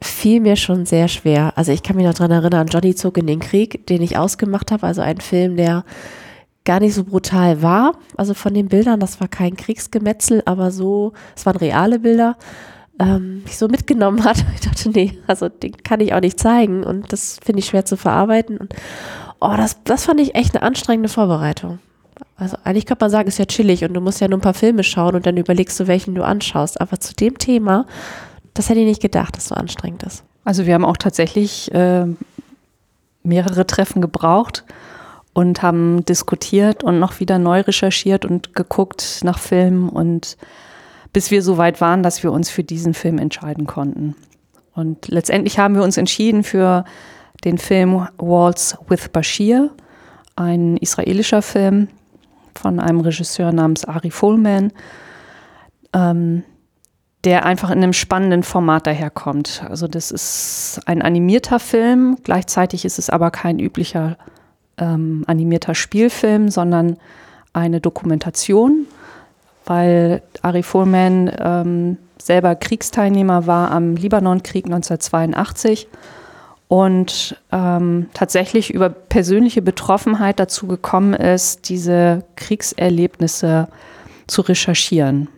fiel 0.00 0.40
mir 0.40 0.56
schon 0.56 0.86
sehr 0.86 1.08
schwer. 1.08 1.52
Also 1.56 1.70
ich 1.72 1.82
kann 1.82 1.96
mich 1.96 2.06
noch 2.06 2.14
dran 2.14 2.30
erinnern, 2.30 2.68
Johnny 2.68 2.94
zog 2.94 3.18
in 3.18 3.26
den 3.26 3.40
Krieg, 3.40 3.86
den 3.86 4.00
ich 4.00 4.16
ausgemacht 4.16 4.72
habe. 4.72 4.86
Also 4.86 5.02
ein 5.02 5.20
Film, 5.20 5.56
der 5.56 5.84
gar 6.64 6.80
nicht 6.80 6.94
so 6.94 7.04
brutal 7.04 7.60
war. 7.60 7.92
Also 8.16 8.32
von 8.32 8.54
den 8.54 8.68
Bildern, 8.68 8.98
das 9.00 9.20
war 9.20 9.28
kein 9.28 9.56
Kriegsgemetzel, 9.56 10.42
aber 10.46 10.70
so, 10.70 11.12
es 11.36 11.44
waren 11.44 11.56
reale 11.56 11.98
Bilder, 11.98 12.36
ähm, 12.98 13.42
mich 13.44 13.58
so 13.58 13.68
mitgenommen 13.68 14.24
hat. 14.24 14.44
Ich 14.54 14.60
dachte, 14.60 14.90
nee, 14.90 15.18
also 15.26 15.48
den 15.48 15.76
kann 15.82 16.00
ich 16.00 16.14
auch 16.14 16.20
nicht 16.20 16.38
zeigen 16.38 16.84
und 16.84 17.12
das 17.12 17.38
finde 17.42 17.60
ich 17.60 17.66
schwer 17.66 17.84
zu 17.84 17.96
verarbeiten. 17.96 18.58
Und 18.58 18.74
oh, 19.40 19.54
das, 19.56 19.82
das 19.84 20.04
fand 20.04 20.20
ich 20.20 20.34
echt 20.34 20.54
eine 20.54 20.62
anstrengende 20.62 21.08
Vorbereitung. 21.08 21.78
Also 22.36 22.56
eigentlich 22.64 22.86
könnte 22.86 23.04
man 23.04 23.10
sagen, 23.10 23.28
ist 23.28 23.38
ja 23.38 23.46
chillig 23.46 23.84
und 23.84 23.94
du 23.94 24.00
musst 24.00 24.20
ja 24.20 24.28
nur 24.28 24.38
ein 24.38 24.42
paar 24.42 24.54
Filme 24.54 24.84
schauen 24.84 25.16
und 25.16 25.26
dann 25.26 25.36
überlegst 25.36 25.78
du, 25.80 25.86
welchen 25.86 26.14
du 26.14 26.24
anschaust. 26.24 26.80
Aber 26.80 27.00
zu 27.00 27.14
dem 27.14 27.38
Thema, 27.38 27.86
das 28.54 28.68
hätte 28.68 28.80
ich 28.80 28.86
nicht 28.86 29.02
gedacht, 29.02 29.36
dass 29.36 29.48
so 29.48 29.54
anstrengend 29.54 30.04
ist. 30.04 30.24
Also 30.44 30.66
wir 30.66 30.74
haben 30.74 30.84
auch 30.84 30.96
tatsächlich 30.96 31.72
äh, 31.74 32.06
mehrere 33.22 33.66
Treffen 33.66 34.00
gebraucht 34.00 34.64
und 35.32 35.62
haben 35.62 36.04
diskutiert 36.04 36.82
und 36.82 36.98
noch 36.98 37.20
wieder 37.20 37.38
neu 37.38 37.60
recherchiert 37.60 38.24
und 38.24 38.54
geguckt 38.54 39.20
nach 39.24 39.38
Filmen 39.38 39.88
und 39.88 40.36
bis 41.12 41.30
wir 41.30 41.42
so 41.42 41.58
weit 41.58 41.80
waren, 41.80 42.02
dass 42.02 42.22
wir 42.22 42.32
uns 42.32 42.50
für 42.50 42.64
diesen 42.64 42.94
Film 42.94 43.18
entscheiden 43.18 43.66
konnten. 43.66 44.14
Und 44.74 45.08
letztendlich 45.08 45.58
haben 45.58 45.74
wir 45.74 45.82
uns 45.82 45.96
entschieden 45.96 46.44
für 46.44 46.84
den 47.44 47.58
Film 47.58 48.06
Waltz 48.18 48.76
with 48.88 49.08
Bashir, 49.08 49.70
ein 50.36 50.76
israelischer 50.76 51.42
Film 51.42 51.88
von 52.54 52.80
einem 52.80 53.00
Regisseur 53.00 53.52
namens 53.52 53.84
Ari 53.84 54.10
Folman, 54.10 54.72
ähm, 55.92 56.44
der 57.24 57.44
einfach 57.44 57.70
in 57.70 57.78
einem 57.78 57.92
spannenden 57.92 58.42
Format 58.42 58.86
daherkommt. 58.86 59.64
Also 59.68 59.88
das 59.88 60.10
ist 60.10 60.80
ein 60.86 61.02
animierter 61.02 61.58
Film, 61.58 62.16
gleichzeitig 62.22 62.84
ist 62.84 62.98
es 62.98 63.10
aber 63.10 63.30
kein 63.30 63.58
üblicher 63.58 64.16
ähm, 64.76 65.24
animierter 65.26 65.74
Spielfilm, 65.74 66.48
sondern 66.48 66.96
eine 67.52 67.80
Dokumentation, 67.80 68.86
weil 69.68 70.22
Ari 70.42 70.62
Folman 70.62 71.30
ähm, 71.38 71.98
selber 72.20 72.54
Kriegsteilnehmer 72.54 73.46
war 73.46 73.70
am 73.70 73.96
Libanonkrieg 73.96 74.64
1982 74.64 75.88
und 76.68 77.36
ähm, 77.52 78.06
tatsächlich 78.14 78.72
über 78.72 78.88
persönliche 78.88 79.62
Betroffenheit 79.62 80.40
dazu 80.40 80.66
gekommen 80.66 81.14
ist, 81.14 81.68
diese 81.68 82.24
Kriegserlebnisse 82.36 83.68
zu 84.26 84.42
recherchieren. 84.42 85.28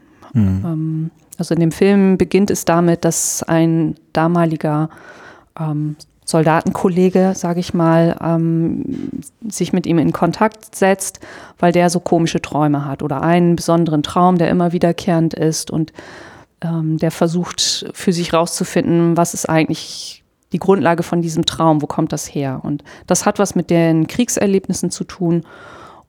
Ähm, 0.65 1.11
also 1.39 1.55
in 1.55 1.61
dem 1.61 1.73
Film 1.73 2.17
beginnt 2.19 2.51
es 2.51 2.65
damit, 2.65 3.05
dass 3.05 3.43
ein 3.43 3.97
damaliger 4.13 4.91
ähm, 5.59 5.97
Soldatenkollege, 6.31 7.33
sage 7.35 7.61
ich 7.61 7.75
mal, 7.75 8.17
ähm, 8.23 8.85
sich 9.49 9.73
mit 9.73 9.87
ihm 9.87 9.99
in 9.99 10.13
Kontakt 10.13 10.75
setzt, 10.75 11.21
weil 11.59 11.73
der 11.73 11.91
so 11.91 12.01
komische 12.01 12.41
Träume 12.41 12.85
hat 12.85 13.03
oder 13.03 13.23
einen 13.23 13.57
besonderen 13.57 14.03
Traum, 14.03 14.39
der 14.39 14.49
immer 14.49 14.73
wiederkehrend 14.73 15.35
ist 15.35 15.71
und 15.71 15.93
ähm, 16.63 16.99
der 16.99 17.11
versucht 17.11 17.91
für 17.93 18.13
sich 18.13 18.33
rauszufinden, 18.33 19.17
was 19.17 19.35
ist 19.35 19.49
eigentlich 19.49 20.25
die 20.53 20.59
Grundlage 20.59 21.03
von 21.03 21.23
diesem 21.23 21.47
Traum, 21.47 21.83
wo 21.83 21.87
kommt 21.87 22.13
das 22.13 22.27
her? 22.27 22.61
Und 22.63 22.83
das 23.07 23.25
hat 23.27 23.39
was 23.39 23.55
mit 23.55 23.71
den 23.71 24.07
Kriegserlebnissen 24.07 24.91
zu 24.91 25.05
tun. 25.05 25.45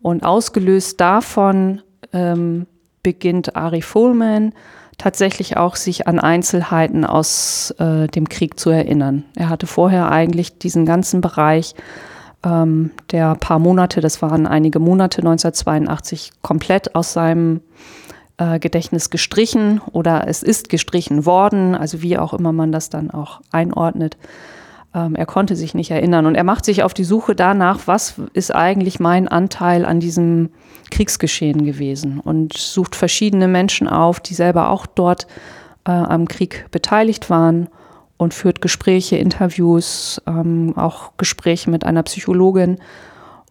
Und 0.02 0.24
ausgelöst 0.24 1.00
davon 1.00 1.82
ähm, 2.12 2.66
beginnt 3.04 3.56
Ari 3.56 3.82
Folman 3.82 4.54
tatsächlich 4.98 5.58
auch 5.58 5.76
sich 5.76 6.08
an 6.08 6.20
Einzelheiten 6.20 7.06
aus 7.06 7.72
äh, 7.80 8.08
dem 8.08 8.30
Krieg 8.30 8.60
zu 8.60 8.70
erinnern. 8.70 9.24
Er 9.36 9.50
hatte 9.50 9.68
vorher 9.68 10.12
eigentlich 10.12 10.58
diesen 10.58 10.86
ganzen 10.86 11.22
Bereich 11.22 11.76
ähm, 12.44 12.92
der 13.12 13.36
paar 13.36 13.60
Monate, 13.60 14.02
das 14.02 14.22
waren 14.22 14.48
einige 14.48 14.80
Monate 14.80 15.22
1982, 15.22 16.32
komplett 16.42 16.96
aus 16.96 17.14
seinem 17.14 17.62
äh, 18.38 18.60
Gedächtnis 18.60 19.10
gestrichen 19.10 19.82
oder 19.92 20.28
es 20.28 20.44
ist 20.44 20.70
gestrichen 20.70 21.26
worden, 21.26 21.76
also 21.76 22.02
wie 22.02 22.18
auch 22.18 22.34
immer 22.34 22.52
man 22.52 22.72
das 22.72 22.90
dann 22.90 23.12
auch 23.12 23.42
einordnet. 23.52 24.18
Ähm, 24.94 25.16
er 25.16 25.26
konnte 25.26 25.56
sich 25.56 25.74
nicht 25.74 25.92
erinnern 25.92 26.26
und 26.26 26.36
er 26.36 26.44
macht 26.44 26.66
sich 26.66 26.84
auf 26.84 26.94
die 26.94 27.04
Suche 27.04 27.36
danach, 27.36 27.80
was 27.86 28.16
ist 28.34 28.54
eigentlich 28.54 29.00
mein 29.00 29.28
Anteil 29.28 29.86
an 29.86 30.00
diesem 30.00 30.50
Kriegsgeschehen 30.90 31.66
gewesen 31.66 32.20
und 32.20 32.58
sucht 32.58 32.96
verschiedene 32.96 33.48
Menschen 33.48 33.88
auf, 33.88 34.20
die 34.20 34.34
selber 34.34 34.70
auch 34.70 34.86
dort 34.86 35.28
äh, 35.86 35.92
am 35.92 36.28
Krieg 36.28 36.66
beteiligt 36.72 37.30
waren 37.30 37.70
und 38.18 38.34
führt 38.34 38.62
Gespräche, 38.62 39.16
Interviews, 39.16 40.22
ähm, 40.28 40.74
auch 40.76 41.14
Gespräche 41.18 41.72
mit 41.72 41.86
einer 41.86 42.04
Psychologin, 42.04 42.78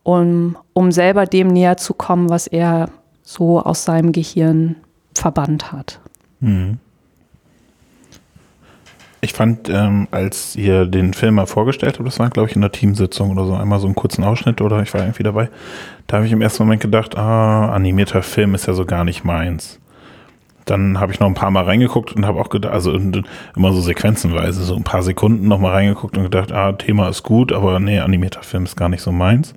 um, 0.02 0.56
um 0.74 0.92
selber 0.92 1.26
dem 1.26 1.48
näher 1.48 1.76
zu 1.76 1.94
kommen, 1.94 2.28
was 2.28 2.46
er 2.46 2.90
so 3.22 3.60
aus 3.60 3.84
seinem 3.84 4.12
Gehirn 4.12 4.76
verbannt 5.14 5.72
hat. 5.72 6.00
Mhm. 6.40 6.78
Ich 9.22 9.34
fand, 9.34 9.68
ähm, 9.68 10.08
als 10.10 10.56
ihr 10.56 10.86
den 10.86 11.12
Film 11.12 11.34
mal 11.34 11.46
vorgestellt 11.46 11.98
habt, 11.98 12.06
das 12.06 12.18
war, 12.18 12.30
glaube 12.30 12.48
ich, 12.48 12.54
in 12.54 12.62
der 12.62 12.72
Teamsitzung 12.72 13.30
oder 13.30 13.44
so, 13.44 13.54
einmal 13.54 13.78
so 13.78 13.86
einen 13.86 13.94
kurzen 13.94 14.24
Ausschnitt 14.24 14.62
oder 14.62 14.80
ich 14.80 14.94
war 14.94 15.02
irgendwie 15.02 15.22
dabei, 15.22 15.50
da 16.06 16.16
habe 16.16 16.26
ich 16.26 16.32
im 16.32 16.40
ersten 16.40 16.62
Moment 16.62 16.80
gedacht, 16.80 17.18
ah, 17.18 17.70
animierter 17.70 18.22
Film 18.22 18.54
ist 18.54 18.66
ja 18.66 18.72
so 18.72 18.86
gar 18.86 19.04
nicht 19.04 19.24
meins. 19.24 19.78
Dann 20.64 21.00
habe 21.00 21.12
ich 21.12 21.20
noch 21.20 21.26
ein 21.26 21.34
paar 21.34 21.50
Mal 21.50 21.64
reingeguckt 21.64 22.12
und 22.12 22.24
habe 22.24 22.40
auch 22.40 22.48
gedacht, 22.48 22.72
also 22.72 22.92
immer 22.94 23.72
so 23.72 23.80
sequenzenweise, 23.80 24.62
so 24.62 24.74
ein 24.74 24.84
paar 24.84 25.02
Sekunden 25.02 25.48
noch 25.48 25.58
mal 25.58 25.72
reingeguckt 25.72 26.16
und 26.16 26.24
gedacht, 26.24 26.52
ah, 26.52 26.72
Thema 26.72 27.08
ist 27.08 27.22
gut, 27.22 27.52
aber 27.52 27.78
nee, 27.78 27.98
animierter 27.98 28.42
Film 28.42 28.64
ist 28.64 28.76
gar 28.76 28.88
nicht 28.88 29.02
so 29.02 29.12
meins. 29.12 29.54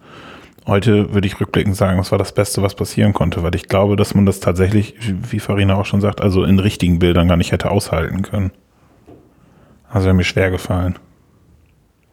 Heute 0.66 1.14
würde 1.14 1.28
ich 1.28 1.40
rückblickend 1.40 1.76
sagen, 1.76 1.98
das 1.98 2.12
war 2.12 2.18
das 2.18 2.34
Beste, 2.34 2.62
was 2.62 2.76
passieren 2.76 3.14
konnte, 3.14 3.44
weil 3.44 3.56
ich 3.56 3.68
glaube, 3.68 3.96
dass 3.96 4.16
man 4.16 4.26
das 4.26 4.40
tatsächlich, 4.40 4.96
wie 5.30 5.40
Farina 5.40 5.76
auch 5.76 5.86
schon 5.86 6.02
sagt, 6.02 6.22
also 6.22 6.44
in 6.44 6.60
richtigen 6.60 7.00
Bildern 7.00 7.28
gar 7.28 7.38
nicht 7.38 7.52
hätte 7.52 7.72
aushalten 7.72 8.22
können. 8.22 8.52
Also 9.94 10.12
mir 10.14 10.24
schwer 10.24 10.50
gefallen. 10.50 10.98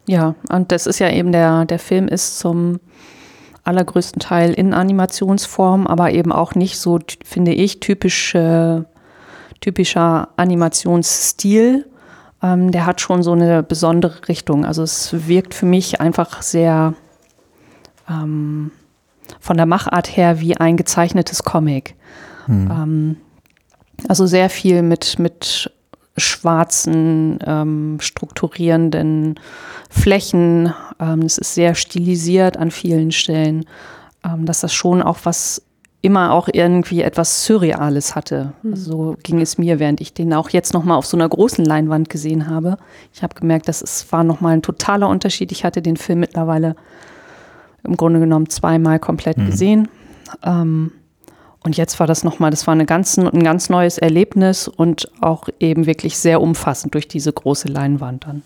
Ja, 0.05 0.35
und 0.49 0.71
das 0.71 0.85
ist 0.85 0.99
ja 0.99 1.09
eben 1.09 1.31
der, 1.31 1.65
der 1.65 1.79
Film 1.79 2.07
ist 2.07 2.39
zum 2.39 2.79
allergrößten 3.63 4.19
Teil 4.19 4.53
in 4.53 4.73
Animationsform, 4.73 5.87
aber 5.87 6.11
eben 6.11 6.31
auch 6.31 6.55
nicht 6.55 6.79
so, 6.79 6.99
finde 7.23 7.53
ich, 7.53 7.79
typisch, 7.79 8.35
äh, 8.35 8.81
typischer 9.59 10.29
Animationsstil. 10.37 11.87
Ähm, 12.41 12.71
der 12.71 12.85
hat 12.85 13.01
schon 13.01 13.21
so 13.23 13.33
eine 13.33 13.61
besondere 13.63 14.27
Richtung. 14.27 14.65
Also 14.65 14.83
es 14.83 15.27
wirkt 15.27 15.53
für 15.53 15.67
mich 15.67 16.01
einfach 16.01 16.41
sehr 16.41 16.93
ähm, 18.09 18.71
von 19.39 19.57
der 19.57 19.65
Machart 19.65 20.17
her 20.17 20.39
wie 20.39 20.57
ein 20.57 20.77
gezeichnetes 20.77 21.43
Comic. 21.43 21.95
Hm. 22.45 22.71
Ähm, 22.71 23.17
also 24.07 24.25
sehr 24.25 24.49
viel 24.49 24.81
mit, 24.81 25.19
mit 25.19 25.71
schwarzen, 26.17 27.39
ähm, 27.45 27.97
strukturierenden 27.99 29.39
Flächen. 29.89 30.73
Ähm, 30.99 31.21
es 31.21 31.37
ist 31.37 31.55
sehr 31.55 31.75
stilisiert 31.75 32.57
an 32.57 32.71
vielen 32.71 33.11
Stellen, 33.11 33.65
ähm, 34.23 34.45
dass 34.45 34.61
das 34.61 34.73
schon 34.73 35.01
auch 35.01 35.19
was 35.23 35.61
immer 36.01 36.33
auch 36.33 36.49
irgendwie 36.51 37.01
etwas 37.01 37.45
Surreales 37.45 38.15
hatte. 38.15 38.53
Mhm. 38.63 38.75
So 38.75 39.15
ging 39.21 39.39
es 39.39 39.57
mir, 39.57 39.79
während 39.79 40.01
ich 40.01 40.13
den 40.13 40.33
auch 40.33 40.49
jetzt 40.49 40.73
nochmal 40.73 40.97
auf 40.97 41.05
so 41.05 41.15
einer 41.15 41.29
großen 41.29 41.63
Leinwand 41.63 42.09
gesehen 42.09 42.49
habe. 42.49 42.77
Ich 43.13 43.21
habe 43.21 43.35
gemerkt, 43.35 43.67
das 43.67 43.81
ist, 43.81 44.11
war 44.11 44.23
nochmal 44.23 44.53
ein 44.53 44.63
totaler 44.63 45.07
Unterschied. 45.07 45.51
Ich 45.51 45.63
hatte 45.63 45.81
den 45.81 45.97
Film 45.97 46.19
mittlerweile 46.19 46.75
im 47.83 47.97
Grunde 47.97 48.19
genommen 48.19 48.49
zweimal 48.49 48.99
komplett 48.99 49.37
mhm. 49.37 49.45
gesehen. 49.45 49.87
Ähm, 50.43 50.91
und 51.63 51.77
jetzt 51.77 51.99
war 51.99 52.07
das 52.07 52.23
nochmal, 52.23 52.49
das 52.49 52.65
war 52.65 52.73
eine 52.73 52.85
ganz, 52.85 53.17
ein 53.17 53.43
ganz 53.43 53.69
neues 53.69 53.97
Erlebnis 53.99 54.67
und 54.67 55.11
auch 55.21 55.47
eben 55.59 55.85
wirklich 55.85 56.17
sehr 56.17 56.41
umfassend 56.41 56.95
durch 56.95 57.07
diese 57.07 57.31
große 57.31 57.67
Leinwand 57.67 58.25
dann. 58.25 58.41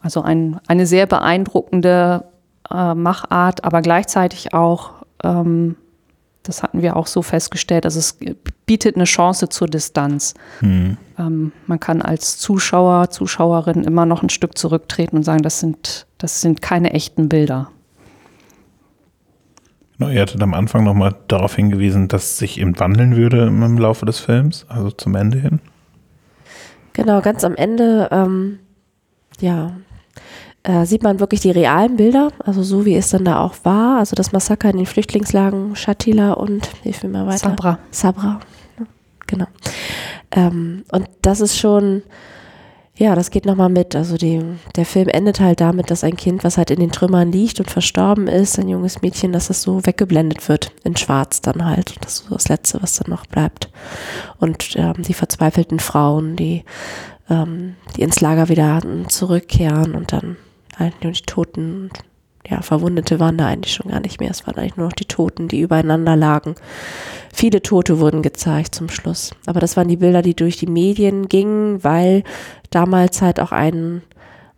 Also 0.00 0.20
ein, 0.22 0.60
eine 0.66 0.86
sehr 0.86 1.06
beeindruckende 1.06 2.24
äh, 2.70 2.94
Machart, 2.94 3.64
aber 3.64 3.80
gleichzeitig 3.80 4.52
auch, 4.52 4.90
ähm, 5.24 5.76
das 6.42 6.62
hatten 6.62 6.82
wir 6.82 6.96
auch 6.96 7.06
so 7.06 7.22
festgestellt, 7.22 7.86
also 7.86 7.98
es 7.98 8.18
bietet 8.66 8.96
eine 8.96 9.04
Chance 9.04 9.48
zur 9.48 9.66
Distanz. 9.66 10.34
Mhm. 10.60 10.98
Ähm, 11.18 11.52
man 11.66 11.80
kann 11.80 12.02
als 12.02 12.38
Zuschauer, 12.38 13.08
Zuschauerin 13.10 13.84
immer 13.84 14.04
noch 14.04 14.22
ein 14.22 14.28
Stück 14.28 14.58
zurücktreten 14.58 15.16
und 15.16 15.22
sagen, 15.22 15.42
das 15.42 15.60
sind, 15.60 16.06
das 16.18 16.42
sind 16.42 16.60
keine 16.60 16.92
echten 16.92 17.30
Bilder. 17.30 17.70
Genau, 19.98 20.10
ihr 20.10 20.20
hattet 20.22 20.40
am 20.42 20.54
Anfang 20.54 20.84
nochmal 20.84 21.16
darauf 21.26 21.56
hingewiesen, 21.56 22.06
dass 22.06 22.24
es 22.24 22.38
sich 22.38 22.60
eben 22.60 22.78
wandeln 22.78 23.16
würde 23.16 23.46
im 23.46 23.78
Laufe 23.78 24.06
des 24.06 24.20
Films, 24.20 24.64
also 24.68 24.90
zum 24.92 25.16
Ende 25.16 25.38
hin. 25.38 25.60
Genau, 26.92 27.20
ganz 27.20 27.42
am 27.44 27.56
Ende, 27.56 28.08
ähm, 28.12 28.60
ja, 29.40 29.72
äh, 30.62 30.84
sieht 30.84 31.02
man 31.02 31.18
wirklich 31.20 31.40
die 31.40 31.50
realen 31.50 31.96
Bilder, 31.96 32.30
also 32.44 32.62
so 32.62 32.84
wie 32.84 32.94
es 32.94 33.10
dann 33.10 33.24
da 33.24 33.40
auch 33.40 33.56
war, 33.64 33.98
also 33.98 34.14
das 34.14 34.32
Massaker 34.32 34.70
in 34.70 34.76
den 34.76 34.86
Flüchtlingslagen 34.86 35.74
Shatila 35.74 36.32
und, 36.32 36.70
ich 36.84 37.02
will 37.02 37.10
mal 37.10 37.26
weiter. 37.26 37.50
Sabra. 37.50 37.78
Sabra, 37.90 38.40
genau. 39.26 39.46
Ähm, 40.30 40.84
und 40.92 41.08
das 41.22 41.40
ist 41.40 41.58
schon, 41.58 42.02
ja, 42.98 43.14
das 43.14 43.30
geht 43.30 43.46
nochmal 43.46 43.68
mit. 43.68 43.94
Also 43.94 44.16
die, 44.16 44.42
der 44.74 44.84
Film 44.84 45.08
endet 45.08 45.38
halt 45.38 45.60
damit, 45.60 45.90
dass 45.90 46.02
ein 46.02 46.16
Kind, 46.16 46.42
was 46.42 46.58
halt 46.58 46.72
in 46.72 46.80
den 46.80 46.90
Trümmern 46.90 47.30
liegt 47.30 47.60
und 47.60 47.70
verstorben 47.70 48.26
ist, 48.26 48.58
ein 48.58 48.68
junges 48.68 49.02
Mädchen, 49.02 49.32
dass 49.32 49.46
das 49.46 49.62
so 49.62 49.86
weggeblendet 49.86 50.48
wird, 50.48 50.72
in 50.82 50.96
schwarz 50.96 51.40
dann 51.40 51.64
halt. 51.64 51.94
Das 52.00 52.14
ist 52.14 52.26
so 52.26 52.34
das 52.34 52.48
Letzte, 52.48 52.82
was 52.82 52.96
dann 52.96 53.10
noch 53.10 53.24
bleibt. 53.26 53.70
Und 54.38 54.74
ähm, 54.76 54.94
die 54.98 55.14
verzweifelten 55.14 55.78
Frauen, 55.78 56.34
die, 56.34 56.64
ähm, 57.30 57.76
die 57.96 58.02
ins 58.02 58.20
Lager 58.20 58.48
wieder 58.48 58.82
zurückkehren 59.06 59.94
und 59.94 60.12
dann 60.12 60.36
halt 60.76 61.04
nur 61.04 61.12
die 61.12 61.22
Toten 61.22 61.90
ja, 62.46 62.62
Verwundete 62.62 63.20
waren 63.20 63.36
da 63.36 63.46
eigentlich 63.46 63.74
schon 63.74 63.90
gar 63.90 64.00
nicht 64.00 64.20
mehr. 64.20 64.30
Es 64.30 64.46
waren 64.46 64.56
eigentlich 64.56 64.76
nur 64.76 64.86
noch 64.86 64.94
die 64.94 65.04
Toten, 65.04 65.48
die 65.48 65.60
übereinander 65.60 66.16
lagen. 66.16 66.54
Viele 67.32 67.62
Tote 67.62 68.00
wurden 68.00 68.22
gezeigt 68.22 68.74
zum 68.74 68.88
Schluss. 68.88 69.34
Aber 69.46 69.60
das 69.60 69.76
waren 69.76 69.88
die 69.88 69.96
Bilder, 69.96 70.22
die 70.22 70.34
durch 70.34 70.56
die 70.56 70.66
Medien 70.66 71.28
gingen, 71.28 71.84
weil 71.84 72.24
damals 72.70 73.20
halt 73.20 73.38
auch 73.40 73.52
ein, 73.52 74.02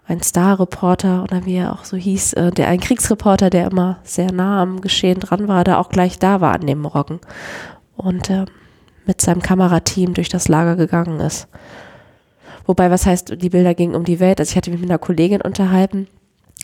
ein 0.06 0.22
Star-Reporter 0.22 1.24
oder 1.24 1.46
wie 1.46 1.56
er 1.56 1.72
auch 1.72 1.84
so 1.84 1.96
hieß, 1.96 2.34
äh, 2.34 2.50
der 2.52 2.68
ein 2.68 2.80
Kriegsreporter, 2.80 3.50
der 3.50 3.70
immer 3.70 3.98
sehr 4.04 4.30
nah 4.32 4.62
am 4.62 4.80
Geschehen 4.80 5.18
dran 5.18 5.48
war, 5.48 5.64
da 5.64 5.78
auch 5.78 5.88
gleich 5.88 6.18
da 6.18 6.40
war 6.40 6.54
an 6.54 6.66
dem 6.66 6.80
Morgen 6.80 7.20
und 7.96 8.30
äh, 8.30 8.44
mit 9.06 9.20
seinem 9.20 9.42
Kamerateam 9.42 10.14
durch 10.14 10.28
das 10.28 10.46
Lager 10.46 10.76
gegangen 10.76 11.18
ist. 11.20 11.48
Wobei, 12.66 12.90
was 12.90 13.06
heißt, 13.06 13.42
die 13.42 13.50
Bilder 13.50 13.74
gingen 13.74 13.96
um 13.96 14.04
die 14.04 14.20
Welt? 14.20 14.38
Also 14.38 14.50
ich 14.50 14.56
hatte 14.56 14.70
mich 14.70 14.80
mit 14.80 14.90
einer 14.90 14.98
Kollegin 14.98 15.40
unterhalten, 15.40 16.06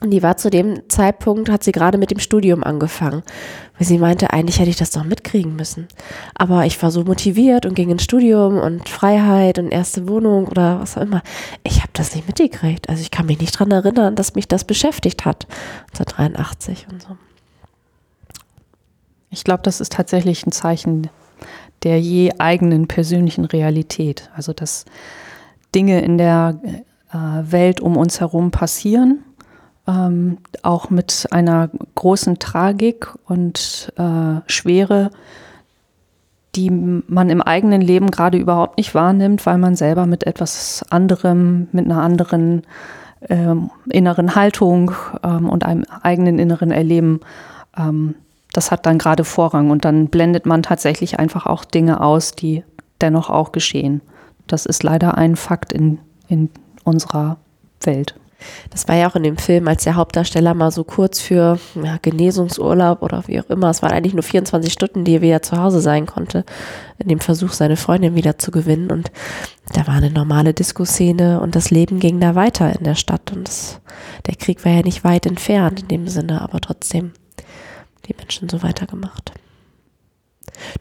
und 0.02 0.10
die 0.10 0.22
war 0.22 0.36
zu 0.36 0.50
dem 0.50 0.86
Zeitpunkt, 0.90 1.48
hat 1.48 1.64
sie 1.64 1.72
gerade 1.72 1.96
mit 1.96 2.10
dem 2.10 2.18
Studium 2.18 2.62
angefangen, 2.62 3.22
weil 3.78 3.86
sie 3.86 3.96
meinte, 3.96 4.30
eigentlich 4.30 4.58
hätte 4.58 4.68
ich 4.68 4.76
das 4.76 4.90
doch 4.90 5.04
mitkriegen 5.04 5.56
müssen. 5.56 5.88
Aber 6.34 6.66
ich 6.66 6.82
war 6.82 6.90
so 6.90 7.02
motiviert 7.02 7.64
und 7.64 7.74
ging 7.74 7.88
ins 7.88 8.04
Studium 8.04 8.58
und 8.58 8.90
Freiheit 8.90 9.58
und 9.58 9.70
erste 9.70 10.06
Wohnung 10.06 10.48
oder 10.48 10.80
was 10.80 10.98
auch 10.98 11.02
immer. 11.02 11.22
Ich 11.62 11.78
habe 11.78 11.90
das 11.94 12.14
nicht 12.14 12.26
mitgekriegt. 12.26 12.90
Also 12.90 13.00
ich 13.00 13.10
kann 13.10 13.24
mich 13.24 13.40
nicht 13.40 13.58
dran 13.58 13.70
erinnern, 13.70 14.16
dass 14.16 14.34
mich 14.34 14.46
das 14.46 14.64
beschäftigt 14.64 15.24
hat. 15.24 15.46
1983 15.98 16.88
und 16.92 17.02
so. 17.02 17.16
Ich 19.30 19.44
glaube, 19.44 19.62
das 19.62 19.80
ist 19.80 19.92
tatsächlich 19.92 20.46
ein 20.46 20.52
Zeichen 20.52 21.08
der 21.84 21.98
je 22.00 22.32
eigenen 22.38 22.86
persönlichen 22.86 23.46
Realität. 23.46 24.30
Also 24.34 24.52
dass 24.52 24.84
Dinge 25.74 26.02
in 26.02 26.18
der 26.18 26.60
äh, 27.12 27.16
Welt 27.50 27.80
um 27.80 27.96
uns 27.96 28.20
herum 28.20 28.50
passieren 28.50 29.22
ähm, 29.86 30.38
auch 30.62 30.90
mit 30.90 31.26
einer 31.30 31.70
großen 31.94 32.38
Tragik 32.38 33.08
und 33.26 33.92
äh, 33.96 34.40
Schwere, 34.46 35.10
die 36.54 36.70
man 36.70 37.28
im 37.28 37.42
eigenen 37.42 37.80
Leben 37.80 38.10
gerade 38.10 38.38
überhaupt 38.38 38.78
nicht 38.78 38.94
wahrnimmt, 38.94 39.44
weil 39.46 39.58
man 39.58 39.76
selber 39.76 40.06
mit 40.06 40.26
etwas 40.26 40.84
anderem, 40.90 41.68
mit 41.72 41.84
einer 41.84 42.02
anderen 42.02 42.62
ähm, 43.28 43.70
inneren 43.90 44.34
Haltung 44.34 44.92
ähm, 45.22 45.48
und 45.48 45.64
einem 45.64 45.84
eigenen 46.02 46.38
inneren 46.38 46.70
Erleben, 46.70 47.20
ähm, 47.76 48.14
das 48.52 48.70
hat 48.70 48.86
dann 48.86 48.98
gerade 48.98 49.24
Vorrang 49.24 49.70
und 49.70 49.84
dann 49.84 50.08
blendet 50.08 50.46
man 50.46 50.62
tatsächlich 50.62 51.18
einfach 51.18 51.44
auch 51.44 51.64
Dinge 51.64 52.00
aus, 52.00 52.32
die 52.32 52.64
dennoch 53.02 53.28
auch 53.28 53.52
geschehen. 53.52 54.00
Das 54.46 54.64
ist 54.64 54.82
leider 54.82 55.18
ein 55.18 55.36
Fakt 55.36 55.72
in, 55.74 55.98
in 56.28 56.48
unserer 56.82 57.36
Welt. 57.82 58.14
Das 58.70 58.86
war 58.88 58.96
ja 58.96 59.08
auch 59.08 59.16
in 59.16 59.22
dem 59.22 59.38
Film, 59.38 59.66
als 59.68 59.84
der 59.84 59.96
Hauptdarsteller 59.96 60.54
mal 60.54 60.70
so 60.70 60.84
kurz 60.84 61.20
für 61.20 61.58
ja, 61.82 61.98
Genesungsurlaub 62.02 63.02
oder 63.02 63.24
wie 63.26 63.40
auch 63.40 63.48
immer, 63.48 63.70
es 63.70 63.82
waren 63.82 63.92
eigentlich 63.92 64.14
nur 64.14 64.22
24 64.22 64.72
Stunden, 64.72 65.04
die 65.04 65.16
er 65.16 65.22
wieder 65.22 65.42
zu 65.42 65.56
Hause 65.56 65.80
sein 65.80 66.06
konnte, 66.06 66.44
in 66.98 67.08
dem 67.08 67.20
Versuch, 67.20 67.52
seine 67.52 67.76
Freundin 67.76 68.14
wieder 68.14 68.38
zu 68.38 68.50
gewinnen. 68.50 68.90
Und 68.90 69.10
da 69.72 69.86
war 69.86 69.94
eine 69.94 70.10
normale 70.10 70.54
Disco-Szene 70.54 71.40
und 71.40 71.54
das 71.54 71.70
Leben 71.70 71.98
ging 71.98 72.20
da 72.20 72.34
weiter 72.34 72.76
in 72.76 72.84
der 72.84 72.94
Stadt. 72.94 73.32
Und 73.32 73.48
das, 73.48 73.80
der 74.26 74.36
Krieg 74.36 74.64
war 74.64 74.72
ja 74.72 74.82
nicht 74.82 75.04
weit 75.04 75.26
entfernt 75.26 75.80
in 75.82 75.88
dem 75.88 76.08
Sinne, 76.08 76.42
aber 76.42 76.60
trotzdem 76.60 77.12
die 78.06 78.14
Menschen 78.16 78.48
so 78.48 78.62
weitergemacht. 78.62 79.32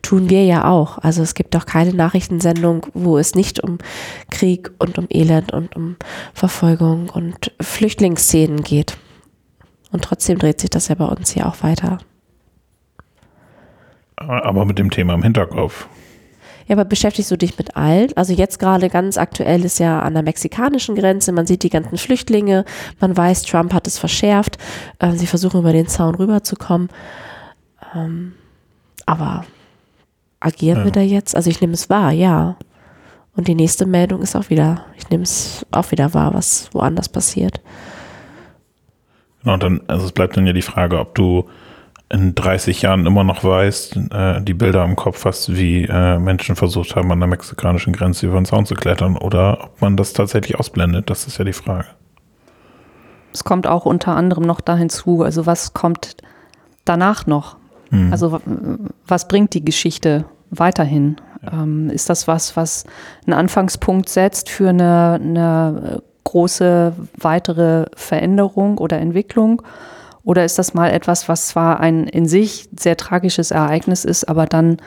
Tun 0.02 0.30
wir 0.30 0.44
ja 0.46 0.70
auch. 0.70 0.98
Also 1.00 1.22
es 1.22 1.34
gibt 1.34 1.56
doch 1.56 1.66
keine 1.66 1.94
Nachrichtensendung, 1.94 2.88
wo 2.94 3.18
es 3.18 3.36
nicht 3.36 3.64
um 3.64 3.78
Krieg 4.30 4.72
und 4.80 4.98
um 4.98 5.08
Elend 5.10 5.52
und 5.52 5.76
um 5.76 5.96
Verfolgung 6.34 7.10
und 7.10 7.52
Flüchtlingsszenen 7.60 8.64
geht. 8.64 8.98
Und 9.92 10.04
trotzdem 10.04 10.38
dreht 10.38 10.60
sich 10.60 10.70
das 10.70 10.88
ja 10.88 10.96
bei 10.96 11.06
uns 11.06 11.32
hier 11.32 11.48
auch 11.48 11.64
weiter. 11.64 12.00
Aber 14.18 14.66
mit 14.66 14.80
dem 14.80 14.92
Thema 14.92 15.14
im 15.14 15.24
Hinterkopf. 15.24 15.88
Ja, 16.68 16.76
aber 16.76 16.86
beschäftigst 16.86 17.30
du 17.30 17.38
dich 17.38 17.58
mit 17.58 17.78
allen? 17.78 18.12
Also 18.16 18.34
jetzt 18.34 18.60
gerade 18.60 18.90
ganz 18.90 19.18
aktuell 19.18 19.64
ist 19.64 19.80
ja 19.80 20.00
an 20.00 20.14
der 20.14 20.24
mexikanischen 20.24 20.96
Grenze, 20.96 21.32
man 21.32 21.46
sieht 21.46 21.62
die 21.62 21.70
ganzen 21.70 21.98
Flüchtlinge, 21.98 22.66
man 23.00 23.16
weiß, 23.16 23.44
Trump 23.44 23.72
hat 23.74 23.86
es 23.86 24.00
verschärft, 24.00 24.58
äh, 25.00 25.12
sie 25.12 25.28
versuchen 25.28 25.60
über 25.60 25.74
den 25.74 25.88
Zaun 25.88 26.16
rüberzukommen. 26.16 26.90
Ähm, 27.94 28.34
aber 29.06 29.46
agieren 30.40 30.80
ja. 30.80 30.86
wir 30.86 30.92
da 30.92 31.02
jetzt? 31.02 31.36
Also 31.36 31.50
ich 31.50 31.62
nehme 31.62 31.74
es 31.74 31.90
wahr, 31.90 32.12
ja. 32.12 32.58
Und 33.36 33.48
die 33.48 33.56
nächste 33.56 33.86
Meldung 33.86 34.22
ist 34.22 34.36
auch 34.36 34.50
wieder, 34.50 34.86
ich 34.98 35.10
nehme 35.10 35.24
es 35.24 35.66
auch 35.72 35.92
wieder 35.92 36.14
wahr, 36.14 36.34
was 36.34 36.70
woanders 36.74 37.10
passiert. 37.10 37.60
Genau, 39.42 39.56
und 39.56 39.64
dann, 39.64 39.82
also 39.88 40.06
es 40.06 40.12
bleibt 40.12 40.38
dann 40.38 40.48
ja 40.48 40.54
die 40.54 40.62
Frage, 40.62 41.00
ob 41.00 41.16
du 41.16 41.46
in 42.10 42.36
30 42.36 42.84
Jahren 42.84 43.06
immer 43.06 43.24
noch 43.24 43.44
weißt, 43.44 43.98
äh, 44.12 44.42
die 44.42 44.54
Bilder 44.54 44.84
im 44.86 44.96
Kopf 44.96 45.26
hast, 45.26 45.56
wie 45.56 45.86
äh, 45.86 46.20
Menschen 46.20 46.56
versucht 46.56 46.96
haben, 46.96 47.12
an 47.12 47.20
der 47.20 47.28
mexikanischen 47.28 47.94
Grenze 47.94 48.28
über 48.28 48.40
den 48.40 48.46
Zaun 48.46 48.66
zu 48.66 48.76
klettern 48.76 49.18
oder 49.18 49.66
ob 49.66 49.82
man 49.82 49.98
das 49.98 50.14
tatsächlich 50.14 50.58
ausblendet, 50.58 51.10
das 51.10 51.28
ist 51.28 51.38
ja 51.38 51.46
die 51.46 51.54
Frage. 51.54 51.88
Es 53.34 53.44
kommt 53.44 53.68
auch 53.68 53.86
unter 53.86 54.16
anderem 54.16 54.46
noch 54.46 54.62
da 54.62 54.78
hinzu, 54.78 55.24
also 55.24 55.46
was 55.46 55.74
kommt 55.74 56.16
danach 56.86 57.26
noch? 57.26 57.58
Mhm. 57.96 58.12
Also 58.12 58.40
was 59.08 59.28
bringt 59.28 59.54
die 59.54 59.64
Geschichte 59.64 60.26
weiterhin? 60.50 61.18
Ja. 61.42 61.64
Ähm, 61.64 61.90
ist 61.90 62.10
das 62.10 62.28
was, 62.28 62.56
was 62.56 62.86
einen 63.26 63.34
Anfangspunkt 63.34 64.10
setzt 64.10 64.50
für 64.50 64.70
eine, 64.70 65.20
eine 65.22 66.02
große 66.24 66.94
weitere 67.18 67.86
Veränderung 67.96 68.78
oder 68.78 69.00
Entwicklung? 69.00 69.62
Oder 70.24 70.44
ist 70.44 70.58
das 70.58 70.74
mal 70.74 70.90
etwas, 70.90 71.30
was 71.30 71.48
zwar 71.48 71.80
ein 71.80 72.08
in 72.08 72.28
sich 72.28 72.68
sehr 72.78 72.98
tragisches 72.98 73.52
Ereignis 73.52 74.06
ist, 74.06 74.28
aber 74.28 74.48
dann 74.48 74.78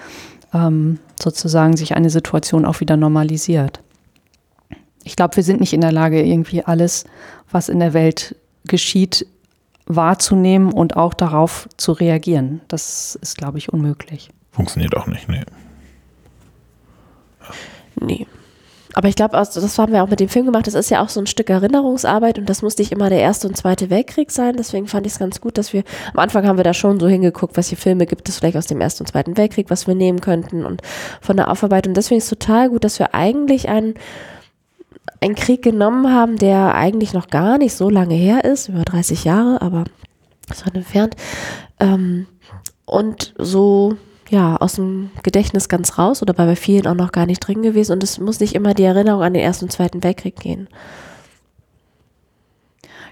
ähm, 0.52 0.98
sozusagen 1.20 1.76
sich 1.76 1.94
eine 1.94 2.10
Situation 2.10 2.64
auch 2.64 2.80
wieder 2.80 2.96
normalisiert? 2.96 3.80
Ich 5.04 5.14
glaube, 5.14 5.36
wir 5.36 5.44
sind 5.44 5.60
nicht 5.60 5.72
in 5.72 5.80
der 5.80 5.92
Lage, 5.92 6.22
irgendwie 6.22 6.64
alles, 6.64 7.04
was 7.50 7.68
in 7.68 7.78
der 7.78 7.94
Welt 7.94 8.34
geschieht, 8.64 9.26
wahrzunehmen 9.88 10.72
und 10.72 10.96
auch 10.96 11.14
darauf 11.14 11.68
zu 11.76 11.92
reagieren. 11.92 12.60
Das 12.68 13.18
ist, 13.20 13.36
glaube 13.36 13.58
ich, 13.58 13.72
unmöglich. 13.72 14.30
Funktioniert 14.52 14.96
auch 14.96 15.06
nicht, 15.06 15.28
nee. 15.28 15.42
Nee. 18.00 18.26
Aber 18.94 19.08
ich 19.08 19.16
glaube, 19.16 19.36
also 19.36 19.60
das 19.60 19.78
haben 19.78 19.92
wir 19.92 20.02
auch 20.02 20.08
mit 20.08 20.18
dem 20.18 20.28
Film 20.28 20.46
gemacht, 20.46 20.66
das 20.66 20.74
ist 20.74 20.90
ja 20.90 21.02
auch 21.02 21.08
so 21.08 21.20
ein 21.20 21.26
Stück 21.26 21.50
Erinnerungsarbeit 21.50 22.38
und 22.38 22.48
das 22.48 22.62
muss 22.62 22.78
nicht 22.78 22.90
immer 22.90 23.10
der 23.10 23.20
Erste 23.20 23.46
und 23.46 23.56
Zweite 23.56 23.90
Weltkrieg 23.90 24.30
sein. 24.30 24.56
Deswegen 24.56 24.88
fand 24.88 25.06
ich 25.06 25.12
es 25.12 25.18
ganz 25.18 25.40
gut, 25.40 25.58
dass 25.58 25.72
wir, 25.72 25.84
am 26.12 26.18
Anfang 26.18 26.46
haben 26.46 26.56
wir 26.56 26.64
da 26.64 26.74
schon 26.74 26.98
so 26.98 27.06
hingeguckt, 27.06 27.56
was 27.56 27.68
hier 27.68 27.78
Filme 27.78 28.06
gibt 28.06 28.28
es 28.28 28.38
vielleicht 28.38 28.56
aus 28.56 28.66
dem 28.66 28.80
Ersten 28.80 29.04
und 29.04 29.06
Zweiten 29.06 29.36
Weltkrieg, 29.36 29.70
was 29.70 29.86
wir 29.86 29.94
nehmen 29.94 30.20
könnten 30.20 30.64
und 30.64 30.82
von 31.20 31.36
der 31.36 31.50
Aufarbeitung. 31.50 31.94
Deswegen 31.94 32.18
ist 32.18 32.24
es 32.24 32.38
total 32.38 32.70
gut, 32.70 32.82
dass 32.82 32.98
wir 32.98 33.14
eigentlich 33.14 33.68
einen, 33.68 33.94
einen 35.20 35.34
Krieg 35.34 35.62
genommen 35.62 36.12
haben, 36.12 36.36
der 36.36 36.74
eigentlich 36.74 37.12
noch 37.12 37.28
gar 37.28 37.58
nicht 37.58 37.74
so 37.74 37.90
lange 37.90 38.14
her 38.14 38.44
ist, 38.44 38.68
über 38.68 38.82
30 38.82 39.24
Jahre, 39.24 39.60
aber 39.60 39.84
so 40.52 40.70
entfernt. 40.72 41.16
Ähm, 41.80 42.26
und 42.84 43.34
so 43.38 43.96
ja, 44.30 44.56
aus 44.56 44.74
dem 44.74 45.10
Gedächtnis 45.22 45.68
ganz 45.68 45.98
raus 45.98 46.22
oder 46.22 46.34
bei 46.34 46.56
vielen 46.56 46.86
auch 46.86 46.94
noch 46.94 47.12
gar 47.12 47.26
nicht 47.26 47.40
drin 47.40 47.62
gewesen. 47.62 47.92
Und 47.92 48.02
es 48.02 48.18
muss 48.18 48.40
nicht 48.40 48.54
immer 48.54 48.74
die 48.74 48.84
Erinnerung 48.84 49.22
an 49.22 49.34
den 49.34 49.42
Ersten 49.42 49.66
und 49.66 49.70
Zweiten 49.70 50.02
Weltkrieg 50.02 50.38
gehen. 50.38 50.68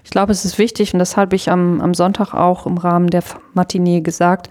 Ich 0.03 0.11
glaube, 0.11 0.31
es 0.31 0.45
ist 0.45 0.57
wichtig, 0.57 0.93
und 0.93 0.99
das 0.99 1.17
habe 1.17 1.35
ich 1.35 1.51
am, 1.51 1.81
am 1.81 1.93
Sonntag 1.93 2.33
auch 2.33 2.65
im 2.65 2.77
Rahmen 2.77 3.09
der 3.09 3.23
Matinee 3.53 4.01
gesagt, 4.01 4.49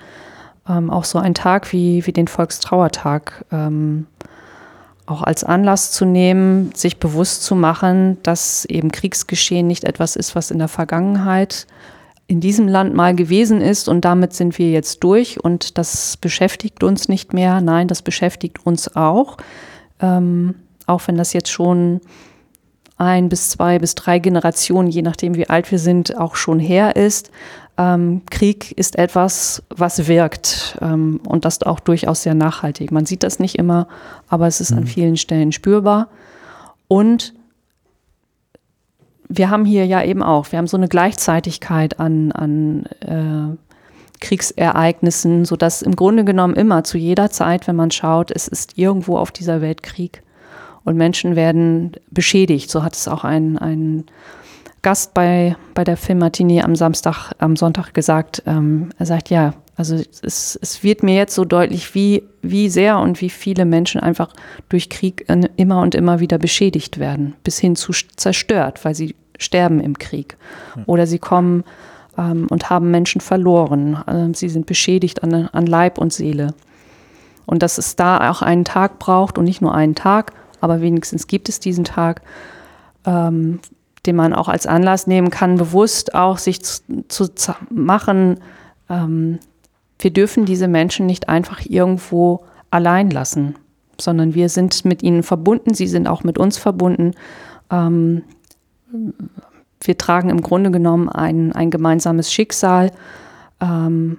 ähm, 0.69 0.91
auch 0.91 1.05
so 1.05 1.19
ein 1.19 1.35
Tag 1.35 1.73
wie, 1.73 2.05
wie 2.07 2.13
den 2.13 2.29
Volkstrauertag 2.29 3.45
ähm, 3.53 4.07
auch 5.07 5.23
als 5.23 5.45
Anlass 5.45 5.93
zu 5.93 6.05
nehmen, 6.05 6.73
sich 6.75 6.99
bewusst 6.99 7.45
zu 7.45 7.55
machen, 7.55 8.19
dass 8.23 8.65
eben 8.67 8.91
Kriegsgeschehen 8.91 9.67
nicht 9.67 9.85
etwas 9.85 10.17
ist, 10.17 10.35
was 10.35 10.51
in 10.51 10.59
der 10.59 10.69
Vergangenheit 10.69 11.67
in 12.29 12.41
diesem 12.41 12.67
Land 12.67 12.95
mal 12.95 13.15
gewesen 13.15 13.61
ist 13.61 13.89
und 13.89 14.05
damit 14.05 14.33
sind 14.33 14.59
wir 14.59 14.71
jetzt 14.71 15.05
durch 15.05 15.43
und 15.43 15.79
das 15.79 16.17
beschäftigt 16.17 16.83
uns 16.83 17.09
nicht 17.09 17.33
mehr. 17.33 17.61
Nein, 17.61 17.87
das 17.87 18.03
beschäftigt 18.03 18.67
uns 18.67 18.97
auch. 18.97 19.37
Ähm, 20.01 20.57
auch 20.87 21.03
wenn 21.07 21.17
das 21.17 21.33
jetzt 21.33 21.51
schon 21.51 22.01
ein 22.99 23.29
bis 23.29 23.51
zwei 23.51 23.79
bis 23.79 23.95
drei 23.95 24.19
Generationen, 24.19 24.89
je 24.89 25.03
nachdem 25.03 25.37
wie 25.37 25.49
alt 25.49 25.71
wir 25.71 25.79
sind, 25.79 26.17
auch 26.17 26.35
schon 26.35 26.59
her 26.59 26.97
ist. 26.97 27.31
Ähm, 27.79 28.23
Krieg 28.31 28.73
ist 28.73 28.97
etwas, 28.99 29.63
was 29.69 30.09
wirkt 30.09 30.79
ähm, 30.81 31.21
und 31.29 31.45
das 31.45 31.63
auch 31.63 31.81
durchaus 31.81 32.23
sehr 32.23 32.35
nachhaltig. 32.35 32.91
Man 32.91 33.05
sieht 33.05 33.23
das 33.23 33.39
nicht 33.39 33.57
immer, 33.57 33.87
aber 34.29 34.47
es 34.47 34.61
ist 34.61 34.71
mhm. 34.71 34.79
an 34.79 34.87
vielen 34.87 35.17
Stellen 35.17 35.53
spürbar. 35.53 36.09
Und 36.89 37.35
wir 39.29 39.51
haben 39.51 39.65
hier 39.65 39.87
ja 39.87 40.03
eben 40.03 40.23
auch, 40.23 40.53
wir 40.53 40.59
haben 40.59 40.69
so 40.69 40.77
eine 40.77 40.89
Gleichzeitigkeit 40.89 42.01
an, 42.01 42.33
an 42.33 42.87
äh, 43.01 43.57
Kriegsereignissen, 44.21 45.45
sodass 45.45 45.83
im 45.83 45.97
Grunde 45.97 46.25
genommen 46.25 46.55
immer 46.55 46.85
zu 46.85 46.97
jeder 46.97 47.31
Zeit, 47.31 47.67
wenn 47.67 47.77
man 47.77 47.91
schaut, 47.91 48.31
es 48.31 48.49
ist 48.49 48.79
irgendwo 48.79 49.19
auf 49.19 49.33
dieser 49.33 49.61
Welt 49.61 49.83
Krieg 49.83 50.23
und 50.85 50.97
Menschen 50.97 51.37
werden 51.37 51.93
beschädigt. 52.11 52.71
So 52.71 52.83
hat 52.83 52.95
es 52.95 53.09
auch 53.09 53.25
ein, 53.25 53.59
ein 53.59 54.05
Gast 54.87 55.15
bei, 55.15 55.57
bei 55.75 55.83
der 55.83 55.97
Filmmatinee 55.97 56.63
am 56.63 56.77
Samstag, 56.77 57.33
am 57.39 57.57
Sonntag 57.57 57.93
gesagt. 57.93 58.45
Ähm, 58.47 58.91
er 58.97 59.07
sagt, 59.07 59.31
ja, 59.31 59.55
also 59.75 59.97
es, 59.97 60.57
es 60.63 60.85
wird 60.85 61.03
mir 61.03 61.17
jetzt 61.17 61.35
so 61.35 61.45
deutlich, 61.45 61.97
wie, 61.97 62.23
wie 62.41 62.69
sehr 62.69 63.01
und 63.01 63.21
wie 63.21 63.29
viele 63.29 63.65
Menschen 63.65 64.01
einfach 64.01 64.33
durch 64.69 64.89
Krieg 64.89 65.27
immer 65.57 65.81
und 65.81 65.97
immer 65.97 66.21
wieder 66.21 66.39
beschädigt 66.39 67.01
werden, 67.01 67.35
bis 67.43 67.59
hin 67.59 67.75
zu 67.75 67.91
zerstört, 68.15 68.85
weil 68.85 68.95
sie 68.95 69.17
sterben 69.41 69.81
im 69.81 69.99
Krieg. 69.99 70.37
Oder 70.87 71.09
sie 71.09 71.19
kommen 71.19 71.65
ähm, 72.17 72.47
und 72.49 72.71
haben 72.71 72.93
Menschen 72.93 73.21
verloren. 73.21 74.01
Ähm, 74.07 74.35
sie 74.35 74.49
sind 74.49 74.67
beschädigt 74.67 75.25
an, 75.25 75.49
an 75.49 75.67
Leib 75.67 75.99
und 75.99 76.13
Seele. 76.13 76.55
Und 77.45 77.65
dass 77.65 77.79
es 77.79 77.97
da 77.97 78.31
auch 78.31 78.41
einen 78.41 78.65
Tag 78.65 79.01
braucht 79.01 79.37
und 79.37 79.47
nicht 79.47 79.61
nur 79.61 79.75
einen 79.75 79.97
Tag, 79.97 80.33
aber 80.61 80.81
wenigstens 80.81 81.27
gibt 81.27 81.49
es 81.49 81.59
diesen 81.59 81.83
Tag, 81.83 82.23
ähm, 83.05 83.59
den 84.07 84.17
man 84.17 84.33
auch 84.33 84.49
als 84.49 84.67
Anlass 84.67 85.07
nehmen 85.07 85.31
kann, 85.31 85.57
bewusst 85.57 86.15
auch 86.15 86.39
sich 86.39 86.63
zu, 86.63 87.29
zu 87.35 87.55
machen, 87.71 88.41
ähm, 88.89 89.39
wir 89.99 90.11
dürfen 90.13 90.45
diese 90.45 90.69
Menschen 90.69 91.07
nicht 91.07 91.29
einfach 91.29 91.61
irgendwo 91.65 92.45
allein 92.71 93.11
lassen, 93.11 93.55
sondern 93.99 94.35
wir 94.35 94.49
sind 94.49 94.85
mit 94.85 95.03
ihnen 95.03 95.23
verbunden, 95.23 95.75
sie 95.75 95.87
sind 95.87 96.07
auch 96.07 96.23
mit 96.23 96.39
uns 96.39 96.59
verbunden. 96.59 97.13
Ähm, 97.71 98.23
wir 99.81 99.99
tragen 99.99 100.31
im 100.31 100.43
Grunde 100.43 100.71
genommen 100.71 101.09
ein, 101.09 101.53
ein 101.53 101.71
gemeinsames 101.71 102.33
Schicksal, 102.33 102.93
ähm, 103.61 104.19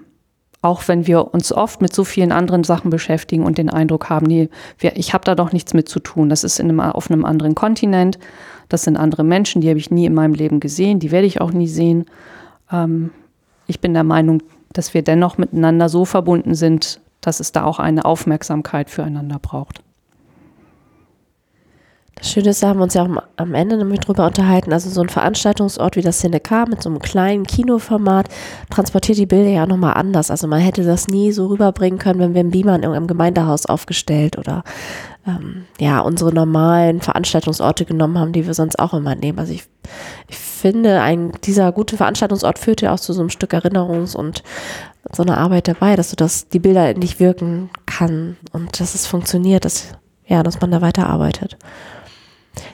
auch 0.68 0.90
wenn 0.90 1.08
wir 1.08 1.34
uns 1.34 1.54
oft 1.54 1.82
mit 1.82 1.94
so 1.94 2.04
vielen 2.04 2.34
anderen 2.34 2.66
Sachen 2.66 2.92
beschäftigen 2.92 3.46
und 3.46 3.58
den 3.58 3.70
Eindruck 3.70 4.10
haben, 4.10 4.26
nee, 4.26 4.50
ich 4.82 5.14
habe 5.14 5.24
da 5.24 5.34
doch 5.34 5.54
nichts 5.54 5.74
mit 5.74 5.88
zu 5.88 6.00
tun. 6.00 6.28
Das 6.28 6.44
ist 6.44 6.60
in 6.60 6.70
einem, 6.70 6.82
auf 6.82 7.10
einem 7.10 7.24
anderen 7.24 7.56
Kontinent, 7.56 8.20
das 8.68 8.84
sind 8.84 8.98
andere 8.98 9.24
Menschen, 9.24 9.62
die 9.62 9.70
habe 9.70 9.80
ich 9.80 9.92
nie 9.92 10.06
in 10.06 10.14
meinem 10.14 10.34
Leben 10.34 10.60
gesehen, 10.60 11.00
die 11.00 11.12
werde 11.12 11.26
ich 11.26 11.40
auch 11.40 11.52
nie 11.52 11.70
sehen. 11.70 12.06
Ähm, 12.70 13.12
ich 13.66 13.80
bin 13.80 13.94
der 13.94 14.04
Meinung, 14.04 14.44
dass 14.74 14.94
wir 14.94 15.04
dennoch 15.04 15.38
miteinander 15.38 15.88
so 15.88 16.04
verbunden 16.04 16.54
sind, 16.54 17.00
dass 17.22 17.40
es 17.40 17.54
da 17.54 17.64
auch 17.64 17.80
eine 17.80 18.04
Aufmerksamkeit 18.04 18.90
füreinander 18.90 19.40
braucht. 19.40 19.82
Das 22.20 22.32
Schöne 22.32 22.50
ist, 22.50 22.64
da 22.64 22.70
haben 22.70 22.80
wir 22.80 22.84
uns 22.84 22.96
ja 22.96 23.04
auch 23.04 23.24
am 23.36 23.54
Ende 23.54 23.78
nämlich 23.78 24.00
drüber 24.00 24.26
unterhalten, 24.26 24.74
also 24.74 24.90
so 24.90 25.02
ein 25.02 25.10
Veranstaltungsort 25.10 25.96
wie 25.96 26.02
das 26.02 26.20
Cinecar 26.20 26.68
mit 26.68 26.82
so 26.82 26.90
einem 26.90 27.00
kleinen 27.00 27.46
Kinoformat 27.46 28.28
transportiert 28.70 29.18
die 29.20 29.26
Bilder 29.26 29.50
ja 29.50 29.66
nochmal 29.68 29.94
anders. 29.94 30.32
Also 30.32 30.48
man 30.48 30.60
hätte 30.60 30.84
das 30.84 31.08
nie 31.08 31.32
so 31.32 31.48
rüberbringen 31.48 32.00
können, 32.00 32.20
wenn 32.20 32.34
wir 32.34 32.40
einen 32.40 32.52
Beamer 32.52 32.76
in 32.76 32.84
irgendeinem 32.84 33.08
Gemeindehaus 33.08 33.68
aufgestellt 33.68 34.38
oder 34.38 34.64
ähm, 35.28 35.66
ja, 35.80 36.00
unsere 36.00 36.34
normalen 36.34 37.02
Veranstaltungsorte 37.02 37.86
genommen 37.86 38.18
haben, 38.18 38.32
die 38.32 38.48
wir 38.48 38.54
sonst 38.54 38.80
auch 38.80 38.94
immer 38.94 39.14
nehmen. 39.16 39.40
Also 39.40 39.54
ich, 39.54 39.66
ich 40.28 40.38
finde, 40.38 41.02
ein, 41.02 41.34
dieser 41.44 41.72
gute 41.72 41.98
Veranstaltungsort 41.98 42.58
führt 42.58 42.82
ja 42.82 42.94
auch 42.94 43.00
zu 43.00 43.14
so 43.14 43.20
einem 43.20 43.30
Stück 43.30 43.54
Erinnerungs- 43.54 44.16
und 44.16 44.44
so 45.12 45.24
einer 45.24 45.38
Arbeit 45.38 45.68
dabei, 45.68 45.96
dass 45.96 46.10
du 46.10 46.16
das, 46.16 46.48
die 46.50 46.60
Bilder 46.60 46.94
nicht 46.94 47.20
wirken 47.20 47.70
kann 47.86 48.38
und 48.54 48.80
dass 48.80 48.96
es 48.96 49.06
funktioniert, 49.06 49.66
dass, 49.66 49.94
ja, 50.26 50.44
dass 50.44 50.62
man 50.62 50.72
da 50.72 50.82
weiterarbeitet. 50.82 51.58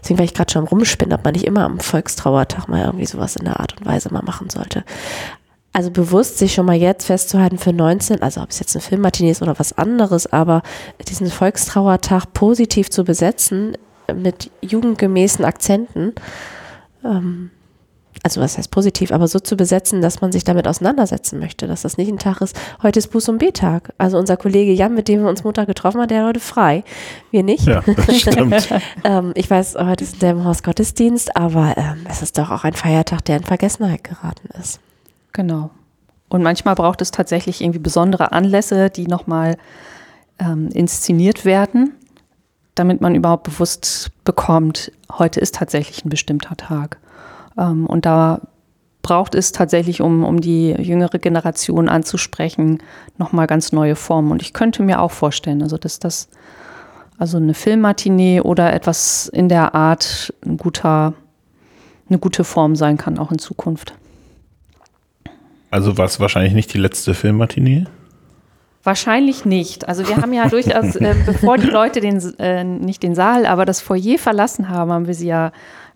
Deswegen 0.02 0.18
war 0.18 0.26
ich 0.26 0.34
gerade 0.34 0.52
schon 0.52 0.68
rumspinnen, 0.68 1.14
ob 1.18 1.24
man 1.24 1.34
nicht 1.34 1.46
immer 1.46 1.64
am 1.64 1.80
Volkstrauertag 1.80 2.68
mal 2.68 2.86
irgendwie 2.86 3.06
sowas 3.06 3.36
in 3.36 3.46
der 3.46 3.60
Art 3.60 3.78
und 3.78 3.86
Weise 3.86 4.12
mal 4.14 4.24
machen 4.24 4.50
sollte. 4.50 4.84
Also 5.72 5.90
bewusst 5.90 6.38
sich 6.38 6.54
schon 6.54 6.68
mal 6.68 6.76
jetzt 6.76 7.08
festzuhalten 7.08 7.58
für 7.58 7.74
19, 7.74 8.22
also 8.22 8.42
ob 8.42 8.52
es 8.52 8.60
jetzt 8.60 8.76
ein 8.76 8.82
Filmmatinee 8.82 9.32
ist 9.32 9.42
oder 9.42 9.58
was 9.58 9.76
anderes, 9.76 10.32
aber 10.32 10.62
diesen 11.08 11.32
Volkstrauertag 11.32 12.32
positiv 12.34 12.92
zu 12.92 13.04
besetzen 13.04 13.76
mit 14.14 14.52
jugendgemäßen 14.62 15.44
Akzenten, 15.44 16.14
ähm, 17.04 17.50
also 18.24 18.40
was 18.40 18.58
heißt 18.58 18.72
positiv, 18.72 19.12
aber 19.12 19.28
so 19.28 19.40
zu 19.40 19.58
besetzen, 19.58 20.02
dass 20.02 20.22
man 20.22 20.32
sich 20.32 20.46
damit 20.46 20.66
auseinandersetzen 20.66 21.40
möchte, 21.40 21.68
dass 21.68 21.82
das 21.82 21.98
nicht 21.98 22.10
ein 22.10 22.20
Tag 22.20 22.40
ist, 22.40 22.58
heute 22.82 23.00
ist 23.00 23.14
Buß- 23.14 23.30
und 23.30 23.38
B-Tag. 23.38 23.94
Also 23.98 24.18
unser 24.18 24.38
Kollege 24.38 24.72
Jan, 24.72 24.96
mit 24.96 25.10
dem 25.10 25.22
wir 25.22 25.30
uns 25.30 25.44
Montag 25.44 25.68
getroffen 25.68 26.00
haben, 26.00 26.08
der 26.08 26.22
hat 26.22 26.30
heute 26.30 26.40
frei. 26.40 26.86
Wir 27.32 27.44
nicht. 27.44 27.66
Ja, 27.68 27.82
das 27.82 28.20
stimmt. 28.22 28.70
ähm, 29.04 29.34
ich 29.36 29.50
weiß, 29.50 29.76
heute 29.78 30.06
ist 30.06 30.22
der 30.22 30.42
Haus 30.46 30.64
Gottesdienst, 30.64 31.36
aber 31.36 31.76
ähm, 31.76 32.06
es 32.10 32.22
ist 32.22 32.38
doch 32.38 32.50
auch 32.50 32.64
ein 32.64 32.74
Feiertag, 32.74 33.26
der 33.26 33.38
in 33.38 33.44
Vergessenheit 33.44 34.06
geraten 34.06 34.48
ist. 34.58 34.80
Genau. 35.34 35.72
Und 36.30 36.44
manchmal 36.44 36.76
braucht 36.76 37.02
es 37.02 37.12
tatsächlich 37.12 37.62
irgendwie 37.62 37.80
besondere 37.80 38.32
Anlässe, 38.32 38.90
die 38.90 39.06
nochmal 39.06 39.58
ähm, 40.40 40.70
inszeniert 40.70 41.44
werden, 41.44 41.94
damit 42.74 43.02
man 43.02 43.16
überhaupt 43.16 43.44
bewusst 43.44 44.12
bekommt, 44.24 44.94
heute 45.12 45.42
ist 45.42 45.56
tatsächlich 45.56 46.06
ein 46.06 46.10
bestimmter 46.10 46.56
Tag. 46.56 46.98
Ähm, 47.58 47.86
und 47.86 48.06
da 48.06 48.42
braucht 49.02 49.36
es 49.36 49.52
tatsächlich, 49.52 50.02
um, 50.02 50.24
um 50.24 50.42
die 50.42 50.72
jüngere 50.72 51.20
Generation 51.20 51.90
anzusprechen, 51.90 52.82
nochmal 53.18 53.48
ganz 53.48 53.72
neue 53.72 53.96
Formen. 53.96 54.32
Und 54.32 54.42
ich 54.42 54.54
könnte 54.54 54.82
mir 54.82 55.02
auch 55.02 55.12
vorstellen, 55.12 55.62
also 55.62 55.78
dass 55.78 56.00
das, 56.00 56.30
also 57.18 57.38
eine 57.38 57.54
Filmmatinee 57.54 58.42
oder 58.42 58.74
etwas 58.74 59.28
in 59.28 59.50
der 59.50 59.76
Art 59.76 60.34
ein 60.46 60.58
guter, 60.58 61.14
eine 62.10 62.18
gute 62.18 62.44
Form 62.44 62.76
sein 62.76 62.98
kann, 62.98 63.20
auch 63.20 63.32
in 63.32 63.40
Zukunft. 63.40 63.94
Also 65.70 65.98
war 65.98 66.06
es 66.06 66.20
wahrscheinlich 66.20 66.54
nicht 66.54 66.74
die 66.74 66.78
letzte 66.78 67.14
Filmmatinee? 67.14 67.86
Wahrscheinlich 68.84 69.44
nicht. 69.44 69.88
Also 69.88 70.08
wir 70.08 70.18
haben 70.18 70.34
ja 70.34 70.48
durchaus, 70.48 70.96
äh, 70.98 71.16
bevor 71.26 71.58
die 71.58 71.68
Leute 71.68 72.00
den, 72.00 72.20
äh, 72.38 72.64
nicht 72.64 73.02
den 73.02 73.16
Saal, 73.16 73.46
aber 73.46 73.66
das 73.66 73.82
Foyer 73.82 74.18
verlassen 74.18 74.70
haben, 74.70 74.92
haben 74.92 75.08
wir 75.08 75.14
sie 75.14 75.28
ja 75.28 75.52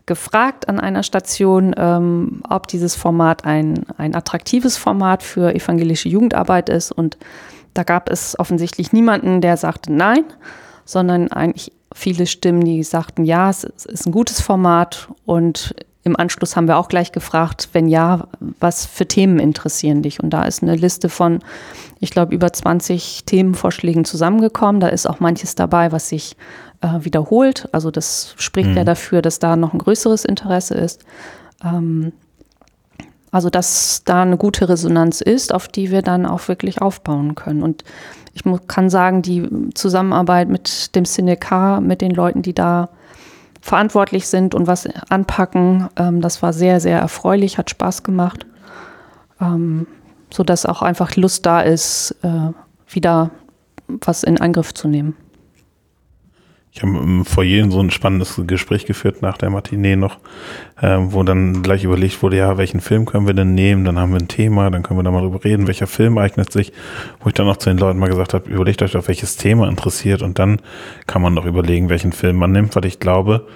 gefragt 0.07 0.67
an 0.67 0.79
einer 0.79 1.03
Station, 1.03 1.75
ähm, 1.77 2.41
ob 2.49 2.67
dieses 2.67 2.95
Format 2.95 3.45
ein, 3.45 3.85
ein 3.97 4.15
attraktives 4.15 4.77
Format 4.77 5.21
für 5.21 5.53
evangelische 5.53 6.09
Jugendarbeit 6.09 6.69
ist. 6.69 6.91
Und 6.91 7.17
da 7.75 7.83
gab 7.83 8.09
es 8.09 8.39
offensichtlich 8.39 8.91
niemanden, 8.91 9.41
der 9.41 9.57
sagte 9.57 9.93
nein, 9.93 10.23
sondern 10.85 11.31
eigentlich 11.31 11.71
viele 11.93 12.25
Stimmen, 12.25 12.63
die 12.63 12.81
sagten, 12.83 13.25
ja, 13.25 13.49
es 13.49 13.63
ist 13.63 14.07
ein 14.07 14.11
gutes 14.11 14.41
Format. 14.41 15.09
Und 15.25 15.75
im 16.03 16.15
Anschluss 16.15 16.55
haben 16.55 16.67
wir 16.67 16.77
auch 16.77 16.87
gleich 16.87 17.11
gefragt, 17.11 17.69
wenn 17.73 17.87
ja, 17.87 18.27
was 18.39 18.85
für 18.85 19.07
Themen 19.07 19.39
interessieren 19.39 20.01
dich? 20.01 20.23
Und 20.23 20.31
da 20.31 20.43
ist 20.43 20.63
eine 20.63 20.75
Liste 20.75 21.09
von, 21.09 21.39
ich 21.99 22.11
glaube, 22.11 22.33
über 22.33 22.51
20 22.51 23.25
Themenvorschlägen 23.25 24.05
zusammengekommen. 24.05 24.79
Da 24.79 24.87
ist 24.87 25.05
auch 25.05 25.19
manches 25.19 25.55
dabei, 25.55 25.91
was 25.91 26.09
sich 26.09 26.37
äh, 26.81 27.03
wiederholt. 27.03 27.69
Also 27.71 27.91
das 27.91 28.33
spricht 28.37 28.69
mhm. 28.69 28.77
ja 28.77 28.83
dafür, 28.83 29.21
dass 29.21 29.39
da 29.39 29.55
noch 29.55 29.73
ein 29.73 29.79
größeres 29.79 30.25
Interesse 30.25 30.75
ist. 30.75 31.03
Ähm, 31.63 32.13
also 33.31 33.49
dass 33.49 34.03
da 34.05 34.21
eine 34.21 34.37
gute 34.37 34.69
Resonanz 34.69 35.21
ist, 35.21 35.53
auf 35.53 35.67
die 35.67 35.91
wir 35.91 36.01
dann 36.01 36.25
auch 36.25 36.47
wirklich 36.47 36.81
aufbauen 36.81 37.35
können. 37.35 37.61
Und 37.61 37.83
ich 38.33 38.43
kann 38.67 38.89
sagen, 38.89 39.21
die 39.21 39.47
Zusammenarbeit 39.73 40.47
mit 40.47 40.95
dem 40.95 41.05
Cinecar, 41.05 41.81
mit 41.81 42.01
den 42.01 42.11
Leuten, 42.11 42.41
die 42.41 42.53
da 42.53 42.89
verantwortlich 43.61 44.27
sind 44.27 44.55
und 44.55 44.67
was 44.67 44.87
anpacken, 45.09 45.89
ähm, 45.97 46.21
das 46.21 46.41
war 46.41 46.53
sehr, 46.53 46.79
sehr 46.79 46.99
erfreulich, 46.99 47.57
hat 47.57 47.69
Spaß 47.69 48.03
gemacht, 48.03 48.45
ähm, 49.41 49.87
sodass 50.31 50.65
auch 50.65 50.81
einfach 50.81 51.15
Lust 51.15 51.45
da 51.45 51.61
ist, 51.61 52.15
äh, 52.21 52.51
wieder 52.87 53.31
was 53.87 54.23
in 54.23 54.39
Angriff 54.39 54.73
zu 54.73 54.87
nehmen. 54.87 55.15
Ich 56.77 56.83
habe 56.83 56.95
im 56.95 57.25
Foyer 57.25 57.71
so 57.71 57.79
ein 57.79 57.89
spannendes 57.89 58.39
Gespräch 58.45 58.85
geführt 58.85 59.23
nach 59.23 59.35
der 59.39 59.49
Matinee 59.49 59.95
noch, 59.95 60.19
äh, 60.79 60.97
wo 60.99 61.23
dann 61.23 61.63
gleich 61.63 61.83
überlegt 61.83 62.21
wurde, 62.21 62.37
ja, 62.37 62.59
welchen 62.59 62.81
Film 62.81 63.07
können 63.07 63.25
wir 63.25 63.33
denn 63.33 63.55
nehmen? 63.55 63.83
Dann 63.83 63.97
haben 63.97 64.11
wir 64.11 64.19
ein 64.19 64.27
Thema, 64.27 64.69
dann 64.69 64.83
können 64.83 64.99
wir 64.99 65.03
da 65.03 65.09
mal 65.09 65.21
drüber 65.21 65.43
reden, 65.43 65.65
welcher 65.65 65.87
Film 65.87 66.19
eignet 66.19 66.51
sich. 66.51 66.71
Wo 67.19 67.29
ich 67.29 67.33
dann 67.33 67.47
auch 67.47 67.57
zu 67.57 67.71
den 67.71 67.79
Leuten 67.79 67.97
mal 67.97 68.09
gesagt 68.09 68.35
habe, 68.35 68.47
überlegt 68.47 68.83
euch 68.83 68.95
auf 68.95 69.07
welches 69.07 69.37
Thema 69.37 69.67
interessiert 69.67 70.21
und 70.21 70.37
dann 70.37 70.61
kann 71.07 71.23
man 71.23 71.33
noch 71.33 71.45
überlegen, 71.45 71.89
welchen 71.89 72.11
Film 72.11 72.35
man 72.35 72.51
nimmt, 72.51 72.75
weil 72.75 72.85
ich 72.85 72.99
glaube, 72.99 73.47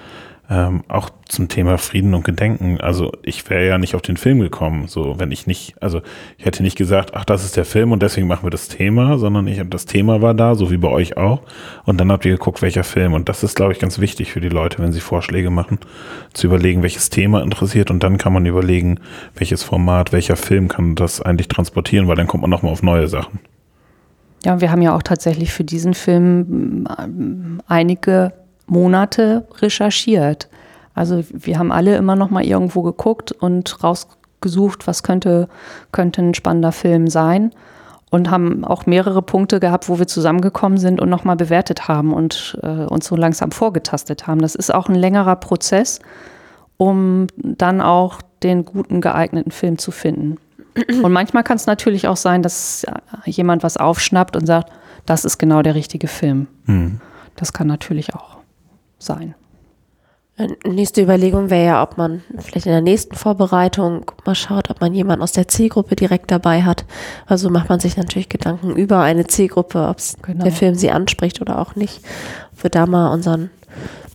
ähm, 0.52 0.84
auch 0.90 1.10
zum 1.30 1.48
Thema 1.48 1.78
Frieden 1.78 2.14
und 2.14 2.26
Gedenken. 2.26 2.82
Also 2.82 3.14
ich 3.24 3.50
wäre 3.50 3.66
ja 3.66 3.78
nicht 3.78 3.96
auf 3.96 4.02
den 4.02 4.18
Film 4.18 4.42
gekommen, 4.42 4.90
so 4.90 5.18
wenn 5.18 5.32
ich 5.32 5.48
nicht, 5.48 5.76
also 5.80 6.02
ich 6.38 6.44
hätte 6.44 6.62
nicht 6.62 6.78
gesagt, 6.78 7.12
ach, 7.14 7.24
das 7.24 7.46
ist 7.46 7.56
der 7.56 7.64
Film 7.64 7.94
und 7.94 8.04
deswegen 8.04 8.28
machen 8.28 8.44
wir 8.44 8.50
das 8.50 8.68
Thema, 8.68 9.18
sondern 9.18 9.48
ich 9.48 9.62
das 9.70 9.86
Thema 9.86 10.22
war 10.22 10.34
da, 10.34 10.56
so 10.56 10.70
wie 10.70 10.76
bei 10.76 10.90
euch 10.90 11.16
auch. 11.16 11.40
Und 11.86 12.02
dann 12.02 12.12
habt 12.12 12.26
ihr 12.26 12.34
geguckt, 12.34 12.62
welcher 12.62 12.84
Film. 12.84 13.14
Und 13.14 13.30
das 13.30 13.44
ist, 13.44 13.56
glaube 13.56 13.72
ich, 13.72 13.80
ganz 13.80 14.00
wichtig 14.00 14.34
für 14.34 14.42
die 14.42 14.50
Leute, 14.50 14.80
wenn 14.80 14.92
sie 14.92 15.00
Vorschläge 15.00 15.50
machen, 15.50 15.80
zu 16.34 16.48
überlegen, 16.48 16.84
welches 16.84 17.10
Thema 17.10 17.42
interessiert 17.42 17.90
und 17.90 18.04
dann 18.04 18.18
kann 18.18 18.34
man 18.34 18.46
überlegen, 18.46 19.00
welches 19.36 19.64
Format, 19.64 20.12
welcher 20.12 20.36
Film 20.36 20.68
kann 20.68 20.96
das 20.96 21.22
eigentlich 21.22 21.48
transportieren, 21.48 22.10
weil 22.10 22.18
dann 22.18 22.28
kommt 22.28 22.42
man 22.42 22.50
nochmal 22.50 22.74
auf 22.74 22.84
neue 22.84 23.08
Sachen. 23.08 23.40
Ja, 24.44 24.60
wir 24.60 24.70
haben 24.70 24.82
ja 24.82 24.94
auch 24.96 25.04
tatsächlich 25.04 25.54
für 25.54 25.64
diesen 25.64 25.94
Film 25.94 26.88
ähm, 27.00 27.62
einige 27.68 28.34
Monate 28.72 29.46
recherchiert. 29.60 30.48
Also 30.94 31.24
wir 31.30 31.60
haben 31.60 31.72
alle 31.74 31.98
immer 31.98 32.16
noch 32.16 32.30
mal 32.30 32.44
irgendwo 32.44 32.82
geguckt 32.82 33.34
und 33.34 33.84
rausgesucht, 33.84 34.88
was 34.88 35.04
könnte, 35.04 35.50
könnte 35.92 36.22
ein 36.22 36.34
spannender 36.34 36.72
Film 36.72 37.08
sein 37.08 37.52
und 38.12 38.32
haben 38.32 38.64
auch 38.64 38.86
mehrere 38.86 39.22
Punkte 39.22 39.60
gehabt, 39.60 39.90
wo 39.90 40.00
wir 40.00 40.08
zusammengekommen 40.08 40.78
sind 40.78 41.02
und 41.02 41.10
nochmal 41.10 41.36
bewertet 41.36 41.90
haben 41.90 42.14
und 42.14 42.58
äh, 42.64 42.86
uns 42.86 43.08
so 43.08 43.18
langsam 43.18 43.52
vorgetastet 43.52 44.26
haben. 44.26 44.42
Das 44.42 44.56
ist 44.56 44.74
auch 44.74 44.88
ein 44.88 44.96
längerer 44.96 45.36
Prozess, 45.36 46.00
um 46.78 47.28
dann 47.36 47.82
auch 47.82 48.22
den 48.42 48.64
guten 48.64 49.02
geeigneten 49.02 49.52
Film 49.52 49.80
zu 49.80 49.92
finden. 49.92 50.38
Und 51.04 51.12
manchmal 51.12 51.44
kann 51.44 51.58
es 51.58 51.66
natürlich 51.66 52.08
auch 52.08 52.16
sein, 52.16 52.42
dass 52.42 52.86
jemand 53.26 53.64
was 53.64 53.76
aufschnappt 53.76 54.38
und 54.38 54.46
sagt, 54.46 54.72
das 55.06 55.26
ist 55.26 55.38
genau 55.38 55.62
der 55.62 55.76
richtige 55.76 56.08
Film. 56.08 56.48
Mhm. 56.66 57.02
Das 57.36 57.52
kann 57.52 57.68
natürlich 57.68 58.16
auch 58.16 58.41
sein. 59.02 59.36
Nächste 60.66 61.02
Überlegung 61.02 61.50
wäre 61.50 61.66
ja, 61.66 61.84
ob 61.84 61.98
man 61.98 62.24
vielleicht 62.40 62.66
in 62.66 62.72
der 62.72 62.82
nächsten 62.82 63.16
Vorbereitung 63.16 64.10
mal 64.26 64.34
schaut, 64.34 64.70
ob 64.70 64.82
man 64.82 64.94
jemanden 64.94 65.22
aus 65.22 65.34
der 65.34 65.48
Zielgruppe 65.48 65.96
direkt 65.96 66.32
dabei 66.32 66.64
hat. 66.64 66.86
Also 67.28 67.50
macht 67.50 67.70
man 67.70 67.80
sich 67.80 67.98
natürlich 67.98 68.30
Gedanken 68.30 68.76
über 68.76 69.02
eine 69.02 69.28
Zielgruppe, 69.28 69.88
ob 69.88 69.98
genau. 70.24 70.44
der 70.44 70.52
Film 70.52 70.76
sie 70.76 70.90
anspricht 70.90 71.42
oder 71.42 71.60
auch 71.60 71.76
nicht. 71.76 72.02
Ob 72.54 72.64
wir 72.64 72.70
da 72.70 72.86
mal 72.88 73.14
unseren 73.14 73.52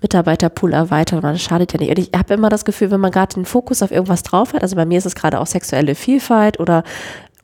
Mitarbeiterpool 0.02 0.72
erweitern, 0.72 1.22
weil 1.22 1.34
das 1.34 1.42
schadet 1.42 1.72
ja 1.72 1.78
nicht. 1.78 1.90
Und 1.90 1.98
ich 1.98 2.10
habe 2.16 2.34
immer 2.34 2.48
das 2.48 2.64
Gefühl, 2.64 2.90
wenn 2.90 3.00
man 3.00 3.12
gerade 3.12 3.34
den 3.34 3.44
Fokus 3.44 3.82
auf 3.82 3.90
irgendwas 3.90 4.22
drauf 4.22 4.52
hat, 4.52 4.62
also 4.62 4.76
bei 4.76 4.86
mir 4.86 4.98
ist 4.98 5.06
es 5.06 5.14
gerade 5.14 5.40
auch 5.40 5.46
sexuelle 5.46 5.94
Vielfalt 5.94 6.60
oder 6.60 6.82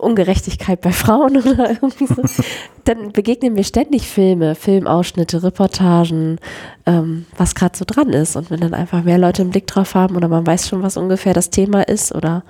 Ungerechtigkeit 0.03 0.81
bei 0.81 0.93
Frauen 0.93 1.37
oder 1.47 1.71
irgendwie 1.71 2.07
so, 2.07 2.23
dann 2.85 3.13
begegnen 3.13 3.55
mir 3.55 3.65
ständig 3.65 4.09
Filme, 4.09 4.55
Filmausschnitte, 4.55 5.43
Reportagen, 5.43 6.39
ähm, 6.87 7.27
was 7.37 7.55
gerade 7.55 7.77
so 7.77 7.85
dran 7.87 8.11
ist. 8.11 8.37
Und 8.37 8.51
wenn 8.51 8.61
dann 8.61 8.75
einfach 8.75 9.05
mehr 9.05 9.19
Leute 9.19 9.43
einen 9.43 9.51
Blick 9.51 9.67
drauf 9.67 9.95
haben 9.95 10.17
oder 10.17 10.29
man 10.29 10.47
weiß 10.47 10.69
schon, 10.69 10.83
was 10.83 10.97
ungefähr 10.97 11.35
das 11.35 11.51
Thema 11.51 11.83
ist 11.83 12.15
oder 12.15 12.43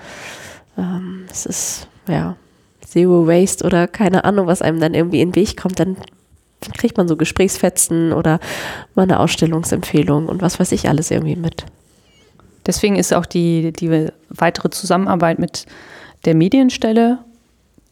ähm, 0.78 1.26
es 1.30 1.46
ist, 1.46 1.88
ja, 2.08 2.36
Zero 2.86 3.26
Waste 3.26 3.64
oder 3.64 3.88
keine 3.88 4.24
Ahnung, 4.24 4.46
was 4.46 4.60
einem 4.60 4.80
dann 4.80 4.94
irgendwie 4.94 5.20
in 5.20 5.30
den 5.30 5.36
Weg 5.36 5.56
kommt, 5.56 5.80
dann 5.80 5.96
kriegt 6.76 6.96
man 6.96 7.08
so 7.08 7.16
Gesprächsfetzen 7.16 8.12
oder 8.12 8.38
mal 8.94 9.02
eine 9.02 9.18
Ausstellungsempfehlung 9.18 10.26
und 10.26 10.42
was 10.42 10.60
weiß 10.60 10.72
ich 10.72 10.88
alles 10.88 11.10
irgendwie 11.10 11.36
mit. 11.36 11.64
Deswegen 12.66 12.96
ist 12.96 13.12
auch 13.12 13.26
die, 13.26 13.72
die 13.72 14.08
weitere 14.28 14.70
Zusammenarbeit 14.70 15.38
mit 15.38 15.66
der 16.24 16.34
Medienstelle 16.34 17.18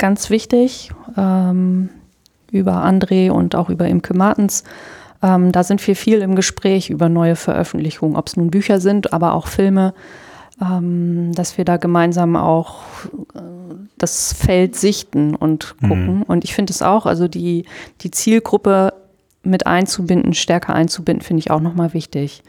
ganz 0.00 0.30
wichtig, 0.30 0.90
ähm, 1.16 1.90
über 2.50 2.84
André 2.84 3.30
und 3.30 3.54
auch 3.54 3.70
über 3.70 3.86
Imke 3.86 4.14
Martens. 4.14 4.64
Ähm, 5.22 5.52
da 5.52 5.62
sind 5.62 5.86
wir 5.86 5.94
viel 5.94 6.20
im 6.22 6.34
Gespräch 6.34 6.90
über 6.90 7.08
neue 7.08 7.36
Veröffentlichungen, 7.36 8.16
ob 8.16 8.26
es 8.26 8.36
nun 8.36 8.50
Bücher 8.50 8.80
sind, 8.80 9.12
aber 9.12 9.34
auch 9.34 9.46
Filme, 9.46 9.94
ähm, 10.60 11.32
dass 11.34 11.58
wir 11.58 11.64
da 11.64 11.76
gemeinsam 11.76 12.34
auch 12.34 12.82
äh, 13.34 13.40
das 13.98 14.32
Feld 14.32 14.74
sichten 14.74 15.36
und 15.36 15.76
gucken. 15.80 16.18
Mhm. 16.18 16.22
Und 16.22 16.42
ich 16.42 16.54
finde 16.54 16.72
es 16.72 16.82
auch, 16.82 17.06
also 17.06 17.28
die, 17.28 17.66
die 18.00 18.10
Zielgruppe 18.10 18.94
mit 19.42 19.66
einzubinden, 19.66 20.34
stärker 20.34 20.74
einzubinden, 20.74 21.22
finde 21.22 21.40
ich 21.40 21.50
auch 21.50 21.60
nochmal 21.60 21.94
wichtig. 21.94 22.42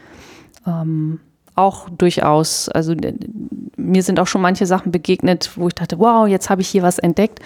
Ähm, 0.66 1.20
auch 1.54 1.88
durchaus, 1.90 2.68
also 2.68 2.94
mir 3.76 4.02
sind 4.02 4.20
auch 4.20 4.26
schon 4.26 4.40
manche 4.40 4.66
Sachen 4.66 4.92
begegnet, 4.92 5.50
wo 5.56 5.68
ich 5.68 5.74
dachte, 5.74 5.98
wow, 5.98 6.26
jetzt 6.26 6.50
habe 6.50 6.62
ich 6.62 6.68
hier 6.68 6.82
was 6.82 6.98
entdeckt 6.98 7.40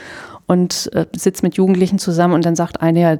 und 0.46 0.90
äh, 0.94 1.06
sitze 1.14 1.44
mit 1.44 1.56
Jugendlichen 1.56 1.98
zusammen 1.98 2.34
und 2.34 2.44
dann 2.44 2.56
sagt 2.56 2.80
eine 2.80 3.00
ja, 3.00 3.16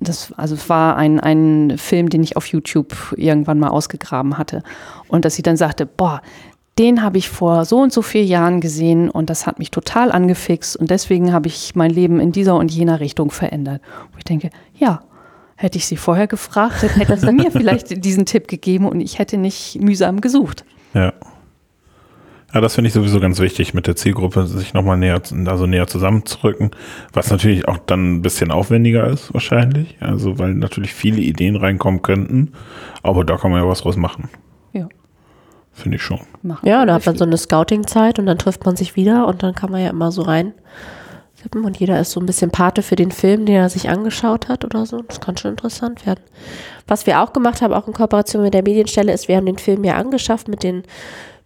das, 0.00 0.32
also 0.36 0.56
war 0.68 0.96
ein, 0.96 1.20
ein 1.20 1.76
Film, 1.76 2.08
den 2.08 2.22
ich 2.22 2.36
auf 2.36 2.46
YouTube 2.46 3.14
irgendwann 3.16 3.58
mal 3.58 3.68
ausgegraben 3.68 4.38
hatte. 4.38 4.62
Und 5.08 5.24
dass 5.26 5.34
sie 5.34 5.42
dann 5.42 5.58
sagte, 5.58 5.84
boah, 5.84 6.22
den 6.78 7.02
habe 7.02 7.18
ich 7.18 7.28
vor 7.28 7.66
so 7.66 7.78
und 7.78 7.92
so 7.92 8.00
vielen 8.00 8.26
Jahren 8.26 8.60
gesehen 8.62 9.10
und 9.10 9.28
das 9.28 9.46
hat 9.46 9.58
mich 9.58 9.70
total 9.70 10.10
angefixt 10.10 10.76
und 10.76 10.88
deswegen 10.90 11.32
habe 11.32 11.48
ich 11.48 11.74
mein 11.74 11.90
Leben 11.90 12.20
in 12.20 12.32
dieser 12.32 12.56
und 12.56 12.72
jener 12.72 13.00
Richtung 13.00 13.30
verändert. 13.30 13.82
Und 14.12 14.18
ich 14.18 14.24
denke, 14.24 14.48
ja, 14.78 15.02
hätte 15.60 15.76
ich 15.76 15.84
sie 15.86 15.98
vorher 15.98 16.26
gefragt, 16.26 16.82
dann 16.82 16.90
hätten 16.90 17.18
sie 17.18 17.32
mir 17.32 17.50
vielleicht 17.52 18.02
diesen 18.02 18.24
Tipp 18.24 18.48
gegeben 18.48 18.88
und 18.88 19.00
ich 19.00 19.18
hätte 19.18 19.36
nicht 19.36 19.78
mühsam 19.78 20.22
gesucht. 20.22 20.64
Ja. 20.94 21.12
Ja, 22.52 22.60
das 22.60 22.74
finde 22.74 22.88
ich 22.88 22.94
sowieso 22.94 23.20
ganz 23.20 23.38
wichtig, 23.38 23.74
mit 23.74 23.86
der 23.86 23.94
Zielgruppe 23.94 24.46
sich 24.46 24.74
nochmal 24.74 24.96
näher, 24.96 25.22
also 25.46 25.66
näher 25.66 25.86
zusammenzurücken, 25.86 26.70
was 27.12 27.30
natürlich 27.30 27.68
auch 27.68 27.78
dann 27.78 28.16
ein 28.16 28.22
bisschen 28.22 28.50
aufwendiger 28.50 29.06
ist, 29.06 29.32
wahrscheinlich. 29.32 29.96
Also, 30.00 30.38
weil 30.38 30.54
natürlich 30.54 30.92
viele 30.92 31.20
Ideen 31.20 31.54
reinkommen 31.54 32.02
könnten, 32.02 32.52
aber 33.02 33.24
da 33.24 33.36
kann 33.36 33.52
man 33.52 33.62
ja 33.62 33.68
was 33.68 33.82
draus 33.82 33.96
machen. 33.96 34.30
Ja. 34.72 34.88
Finde 35.72 35.96
ich 35.96 36.02
schon. 36.02 36.20
Machen 36.42 36.66
Ja, 36.66 36.84
da 36.86 36.94
hat 36.94 37.06
man 37.06 37.16
so 37.16 37.24
eine 37.24 37.36
Scouting-Zeit 37.36 38.18
und 38.18 38.26
dann 38.26 38.38
trifft 38.38 38.64
man 38.64 38.74
sich 38.74 38.96
wieder 38.96 39.28
und 39.28 39.42
dann 39.44 39.54
kann 39.54 39.70
man 39.70 39.82
ja 39.82 39.90
immer 39.90 40.10
so 40.10 40.22
rein. 40.22 40.52
Tippen 41.42 41.64
Und 41.64 41.78
jeder 41.78 42.00
ist 42.00 42.12
so 42.12 42.20
ein 42.20 42.26
bisschen 42.26 42.50
Pate 42.50 42.82
für 42.82 42.96
den 42.96 43.10
Film, 43.10 43.46
den 43.46 43.56
er 43.56 43.68
sich 43.68 43.88
angeschaut 43.88 44.48
hat 44.48 44.64
oder 44.64 44.86
so. 44.86 45.02
Das 45.02 45.20
kann 45.20 45.36
schon 45.36 45.52
interessant 45.52 46.06
werden. 46.06 46.22
Was 46.86 47.06
wir 47.06 47.20
auch 47.20 47.32
gemacht 47.32 47.62
haben, 47.62 47.74
auch 47.74 47.86
in 47.86 47.94
Kooperation 47.94 48.42
mit 48.42 48.54
der 48.54 48.62
Medienstelle, 48.62 49.12
ist, 49.12 49.28
wir 49.28 49.36
haben 49.36 49.46
den 49.46 49.58
Film 49.58 49.84
ja 49.84 49.96
angeschafft 49.96 50.48
mit 50.48 50.62
den 50.62 50.82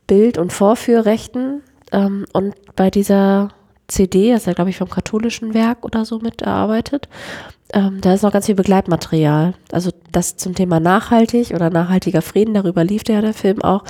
Bild- 0.07 0.39
und 0.39 0.53
Vorführrechten. 0.53 1.63
Ähm, 1.93 2.27
und 2.33 2.55
bei 2.77 2.91
dieser 2.91 3.51
CD, 3.87 4.33
das 4.33 4.43
ist 4.43 4.47
ja, 4.47 4.53
glaube 4.55 4.71
ich, 4.71 4.79
vom 4.79 4.91
katholischen 4.91 5.55
Werk 5.55 5.85
oder 5.85 6.05
so 6.05 6.19
mitarbeitet, 6.19 7.09
ähm, 7.73 8.01
da 8.01 8.15
ist 8.15 8.23
noch 8.23 8.33
ganz 8.33 8.47
viel 8.47 8.55
Begleitmaterial. 8.55 9.55
Also 9.73 9.91
das 10.13 10.37
zum 10.37 10.55
Thema 10.55 10.81
nachhaltig 10.81 11.51
oder 11.51 11.71
nachhaltiger 11.71 12.23
Frieden, 12.23 12.55
darüber 12.55 12.85
lief 12.85 13.03
ja 13.09 13.21
der 13.21 13.35
Film 13.35 13.63
auch, 13.63 13.85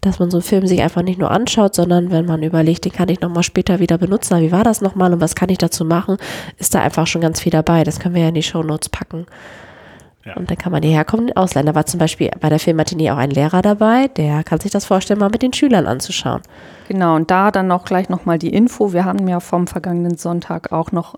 dass 0.00 0.18
man 0.18 0.30
so 0.30 0.38
einen 0.38 0.44
Film 0.44 0.66
sich 0.66 0.82
einfach 0.82 1.02
nicht 1.02 1.18
nur 1.18 1.30
anschaut, 1.30 1.74
sondern 1.74 2.10
wenn 2.10 2.26
man 2.26 2.42
überlegt, 2.42 2.84
den 2.84 2.92
kann 2.92 3.08
ich 3.08 3.20
nochmal 3.20 3.42
später 3.42 3.80
wieder 3.80 3.98
benutzen, 3.98 4.34
aber 4.34 4.42
wie 4.42 4.52
war 4.52 4.64
das 4.64 4.80
nochmal 4.80 5.12
und 5.12 5.20
was 5.20 5.34
kann 5.34 5.48
ich 5.48 5.58
dazu 5.58 5.84
machen, 5.84 6.16
ist 6.56 6.74
da 6.74 6.80
einfach 6.80 7.06
schon 7.06 7.20
ganz 7.20 7.40
viel 7.40 7.50
dabei. 7.50 7.84
Das 7.84 7.98
können 7.98 8.14
wir 8.14 8.22
ja 8.22 8.28
in 8.28 8.34
die 8.34 8.42
Shownotes 8.42 8.88
packen. 8.90 9.26
Ja. 10.24 10.36
Und 10.36 10.50
dann 10.50 10.58
kann 10.58 10.72
man 10.72 10.82
hierher 10.82 11.04
kommen. 11.04 11.28
Da 11.34 11.74
war 11.74 11.86
zum 11.86 11.98
Beispiel 11.98 12.30
bei 12.38 12.48
der 12.48 12.58
Filmmatinee 12.58 13.10
auch 13.10 13.16
ein 13.16 13.30
Lehrer 13.30 13.62
dabei, 13.62 14.08
der 14.08 14.44
kann 14.44 14.60
sich 14.60 14.70
das 14.70 14.84
vorstellen, 14.84 15.20
mal 15.20 15.30
mit 15.30 15.42
den 15.42 15.52
Schülern 15.52 15.86
anzuschauen. 15.86 16.42
Genau, 16.86 17.16
und 17.16 17.30
da 17.30 17.50
dann 17.50 17.72
auch 17.72 17.84
gleich 17.84 18.08
nochmal 18.08 18.38
die 18.38 18.50
Info. 18.50 18.92
Wir 18.92 19.04
haben 19.04 19.26
ja 19.26 19.40
vom 19.40 19.66
vergangenen 19.66 20.16
Sonntag 20.16 20.70
auch 20.70 20.92
noch 20.92 21.14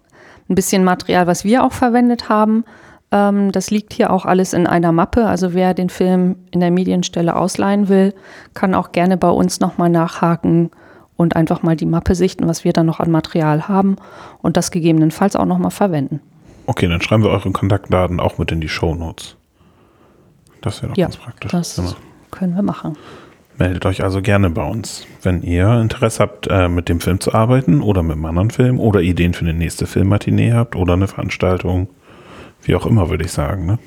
ein 0.48 0.54
bisschen 0.54 0.84
Material, 0.84 1.26
was 1.26 1.44
wir 1.44 1.64
auch 1.64 1.72
verwendet 1.72 2.28
haben. 2.28 2.64
Ähm, 3.12 3.52
das 3.52 3.70
liegt 3.70 3.92
hier 3.92 4.12
auch 4.12 4.24
alles 4.24 4.52
in 4.52 4.66
einer 4.66 4.92
Mappe. 4.92 5.26
Also 5.26 5.54
wer 5.54 5.74
den 5.74 5.88
Film 5.90 6.36
in 6.50 6.60
der 6.60 6.70
Medienstelle 6.70 7.34
ausleihen 7.36 7.88
will, 7.88 8.14
kann 8.54 8.74
auch 8.74 8.92
gerne 8.92 9.16
bei 9.16 9.30
uns 9.30 9.60
nochmal 9.60 9.90
nachhaken 9.90 10.70
und 11.16 11.36
einfach 11.36 11.62
mal 11.62 11.76
die 11.76 11.86
Mappe 11.86 12.14
sichten, 12.14 12.46
was 12.48 12.64
wir 12.64 12.72
dann 12.72 12.86
noch 12.86 13.00
an 13.00 13.10
Material 13.10 13.68
haben 13.68 13.96
und 14.42 14.56
das 14.56 14.70
gegebenenfalls 14.70 15.36
auch 15.36 15.44
nochmal 15.44 15.70
verwenden. 15.70 16.20
Okay, 16.66 16.86
dann 16.88 17.00
schreiben 17.02 17.22
wir 17.24 17.30
eure 17.30 17.50
Kontaktdaten 17.50 18.20
auch 18.20 18.38
mit 18.38 18.52
in 18.52 18.60
die 18.60 18.68
Shownotes. 18.68 19.36
Das 20.60 20.82
wäre 20.82 20.90
doch 20.92 20.96
Ja, 20.96 21.06
ganz 21.06 21.16
praktisch. 21.16 21.50
Das 21.50 21.76
Genau. 21.76 21.90
können 22.30 22.54
wir 22.54 22.62
machen. 22.62 22.96
Meldet 23.58 23.84
euch 23.84 24.02
also 24.02 24.22
gerne 24.22 24.48
bei 24.50 24.64
uns, 24.64 25.06
wenn 25.22 25.42
ihr 25.42 25.70
Interesse 25.80 26.22
habt, 26.22 26.46
äh, 26.48 26.68
mit 26.68 26.88
dem 26.88 27.00
Film 27.00 27.20
zu 27.20 27.34
arbeiten 27.34 27.82
oder 27.82 28.02
mit 28.02 28.12
einem 28.12 28.24
anderen 28.24 28.50
Film 28.50 28.80
oder 28.80 29.00
Ideen 29.02 29.34
für 29.34 29.44
eine 29.44 29.52
nächste 29.52 29.86
Filmmatinee 29.86 30.52
habt 30.52 30.76
oder 30.76 30.94
eine 30.94 31.08
Veranstaltung. 31.08 31.88
Wie 32.62 32.74
auch 32.74 32.86
immer, 32.86 33.08
würde 33.10 33.24
ich 33.24 33.32
sagen. 33.32 33.66
Ne? 33.66 33.78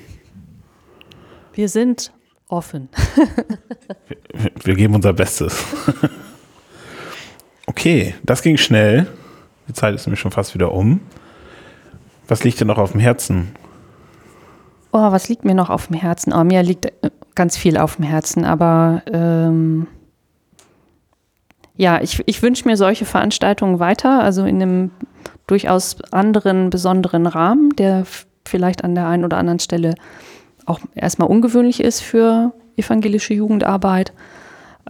Wir 1.52 1.68
sind 1.68 2.12
offen. 2.48 2.88
Wir- 4.34 4.50
Wir 4.62 4.74
geben 4.74 4.94
unser 4.94 5.12
Bestes. 5.12 5.64
okay, 7.66 8.14
das 8.22 8.42
ging 8.42 8.56
schnell. 8.56 9.06
Die 9.68 9.72
Zeit 9.72 9.94
ist 9.94 10.06
nämlich 10.06 10.20
schon 10.20 10.30
fast 10.30 10.54
wieder 10.54 10.72
um. 10.72 11.00
Was 12.28 12.44
liegt 12.44 12.60
dir 12.60 12.64
noch 12.64 12.78
auf 12.78 12.92
dem 12.92 13.00
Herzen? 13.00 13.54
Oh, 14.92 15.10
was 15.12 15.28
liegt 15.28 15.44
mir 15.44 15.54
noch 15.54 15.70
auf 15.70 15.88
dem 15.88 15.96
Herzen? 15.96 16.32
Oh, 16.32 16.44
mir 16.44 16.62
liegt 16.62 16.86
äh, 16.86 17.10
ganz 17.34 17.56
viel 17.56 17.76
auf 17.78 17.96
dem 17.96 18.04
Herzen, 18.04 18.44
aber 18.44 19.02
ähm, 19.06 19.86
ja, 21.76 22.00
ich, 22.00 22.22
ich 22.26 22.42
wünsche 22.42 22.68
mir 22.68 22.76
solche 22.76 23.04
Veranstaltungen 23.04 23.80
weiter, 23.80 24.22
also 24.22 24.44
in 24.44 24.62
einem 24.62 24.90
durchaus 25.48 26.00
anderen, 26.12 26.70
besonderen 26.70 27.26
Rahmen, 27.26 27.70
der 27.76 28.04
vielleicht 28.46 28.84
an 28.84 28.94
der 28.94 29.06
einen 29.06 29.24
oder 29.24 29.38
anderen 29.38 29.60
Stelle 29.60 29.94
auch 30.66 30.80
erstmal 30.94 31.28
ungewöhnlich 31.28 31.80
ist 31.80 32.00
für 32.00 32.52
evangelische 32.76 33.34
Jugendarbeit. 33.34 34.12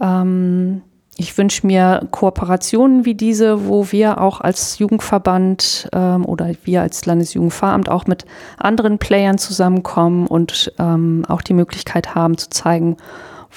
Ähm, 0.01 0.81
ich 1.17 1.37
wünsche 1.37 1.65
mir 1.65 2.07
Kooperationen 2.11 3.05
wie 3.05 3.15
diese, 3.15 3.67
wo 3.67 3.91
wir 3.91 4.19
auch 4.19 4.41
als 4.41 4.79
Jugendverband 4.79 5.87
ähm, 5.93 6.25
oder 6.25 6.51
wir 6.63 6.81
als 6.81 7.05
Landesjugendpfarramt 7.05 7.89
auch 7.89 8.05
mit 8.05 8.25
anderen 8.57 8.97
Playern 8.97 9.37
zusammenkommen 9.37 10.27
und 10.27 10.73
ähm, 10.77 11.23
auch 11.29 11.41
die 11.41 11.53
Möglichkeit 11.53 12.15
haben 12.15 12.37
zu 12.37 12.49
zeigen, 12.49 12.97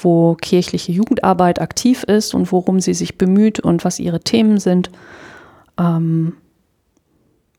wo 0.01 0.35
kirchliche 0.35 0.93
Jugendarbeit 0.93 1.61
aktiv 1.61 2.05
ist 2.05 2.33
und 2.33 2.53
worum 2.53 2.79
sie 2.79 2.95
sich 2.95 3.19
bemüht 3.19 3.59
und 3.59 3.85
was 3.85 3.99
ihre 3.99 4.21
Themen 4.21 4.61
sind. 4.61 4.91
Ähm, 5.81 6.35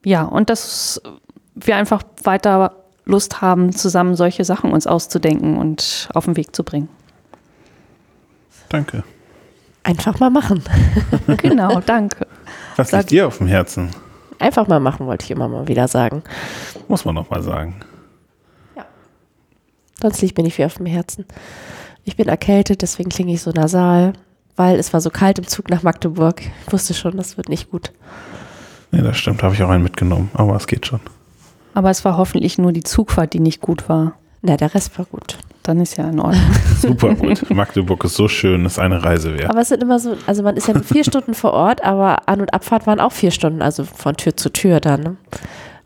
ja, 0.06 0.24
und 0.24 0.50
dass 0.50 1.02
wir 1.62 1.76
einfach 1.76 2.04
weiter 2.24 2.74
Lust 3.06 3.42
haben, 3.42 3.74
zusammen 3.74 4.16
solche 4.16 4.44
Sachen 4.46 4.72
uns 4.72 4.86
auszudenken 4.88 5.58
und 5.58 6.10
auf 6.14 6.26
den 6.26 6.38
Weg 6.38 6.56
zu 6.56 6.64
bringen. 6.64 6.90
Danke. 8.70 9.04
Einfach 9.84 10.20
mal 10.20 10.30
machen. 10.30 10.64
Genau, 11.38 11.80
danke. 11.80 12.28
Was 12.76 12.90
Sag- 12.90 13.00
liegt 13.02 13.12
dir 13.12 13.28
auf 13.28 13.38
dem 13.40 13.48
Herzen? 13.48 13.90
Einfach 14.38 14.68
mal 14.68 14.80
machen, 14.80 15.06
wollte 15.06 15.26
ich 15.26 15.32
immer 15.32 15.48
mal 15.50 15.68
wieder 15.68 15.88
sagen. 15.88 16.24
Muss 16.88 17.04
man 17.04 17.16
noch 17.16 17.30
mal 17.30 17.42
sagen. 17.44 17.76
Sonst 20.02 20.22
liegt 20.22 20.38
mir 20.38 20.44
nicht 20.44 20.56
viel 20.56 20.66
auf 20.66 20.76
dem 20.76 20.86
Herzen. 20.86 21.26
Ich 22.06 22.16
bin 22.16 22.30
erkältet, 22.30 22.82
deswegen 22.82 23.10
klinge 23.10 23.34
ich 23.34 23.42
so 23.42 23.52
nasal, 23.52 24.14
weil 24.56 24.80
es 24.80 24.94
war 24.94 25.02
so 25.02 25.10
kalt 25.10 25.40
im 25.40 25.48
Zug 25.48 25.70
nach 25.70 25.84
Magdeburg. 25.84 26.42
Ich 26.66 26.72
wusste 26.72 26.94
schon, 26.94 27.18
das 27.18 27.36
wird 27.36 27.50
nicht 27.50 27.70
gut. 27.70 27.92
Nee, 28.92 29.02
das 29.02 29.18
stimmt, 29.18 29.44
habe 29.44 29.54
ich 29.56 29.62
auch 29.62 29.70
einen 29.70 29.84
mitgenommen, 29.84 30.32
aber 30.34 30.56
es 30.56 30.68
geht 30.68 30.86
schon. 30.86 31.02
Aber 31.74 31.90
es 31.90 32.04
war 32.06 32.18
hoffentlich 32.18 32.58
nur 32.58 32.72
die 32.72 32.84
Zugfahrt, 32.84 33.34
die 33.34 33.40
nicht 33.40 33.62
gut 33.62 33.90
war. 33.90 34.14
Na, 34.42 34.58
der 34.58 34.74
Rest 34.74 34.98
war 34.98 35.06
gut. 35.06 35.38
Dann 35.64 35.82
ist 35.82 35.98
ja 35.98 36.10
in 36.10 36.20
Ordnung. 36.20 36.42
Super 36.78 37.14
gut. 37.14 37.50
Magdeburg 37.50 38.04
ist 38.06 38.16
so 38.16 38.28
schön, 38.28 38.66
ist 38.66 38.80
eine 38.80 39.04
Reise 39.04 39.38
wert. 39.38 39.50
Aber 39.50 39.62
es 39.62 39.70
sind 39.70 39.84
immer 39.84 40.00
so, 40.00 40.16
also 40.26 40.42
man 40.44 40.56
ist 40.56 40.68
ja 40.68 40.80
vier 40.80 41.04
Stunden 41.04 41.34
vor 41.34 41.54
Ort, 41.54 41.84
aber 41.84 42.28
An- 42.28 42.42
und 42.42 42.54
Abfahrt 42.54 42.88
waren 42.88 43.00
auch 43.00 43.12
vier 43.12 43.32
Stunden, 43.32 43.62
also 43.62 43.84
von 43.84 44.16
Tür 44.16 44.36
zu 44.36 44.50
Tür 44.52 44.80
dann. 44.80 45.02
Ne? 45.02 45.16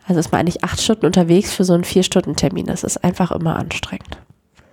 Also 0.08 0.20
ist 0.20 0.32
man 0.32 0.42
eigentlich 0.42 0.64
acht 0.64 0.82
Stunden 0.82 1.06
unterwegs 1.06 1.54
für 1.54 1.64
so 1.64 1.74
einen 1.74 1.84
Vier-Stunden-Termin. 1.84 2.68
Das 2.68 2.84
ist 2.84 3.04
einfach 3.04 3.32
immer 3.32 3.56
anstrengend. 3.56 4.18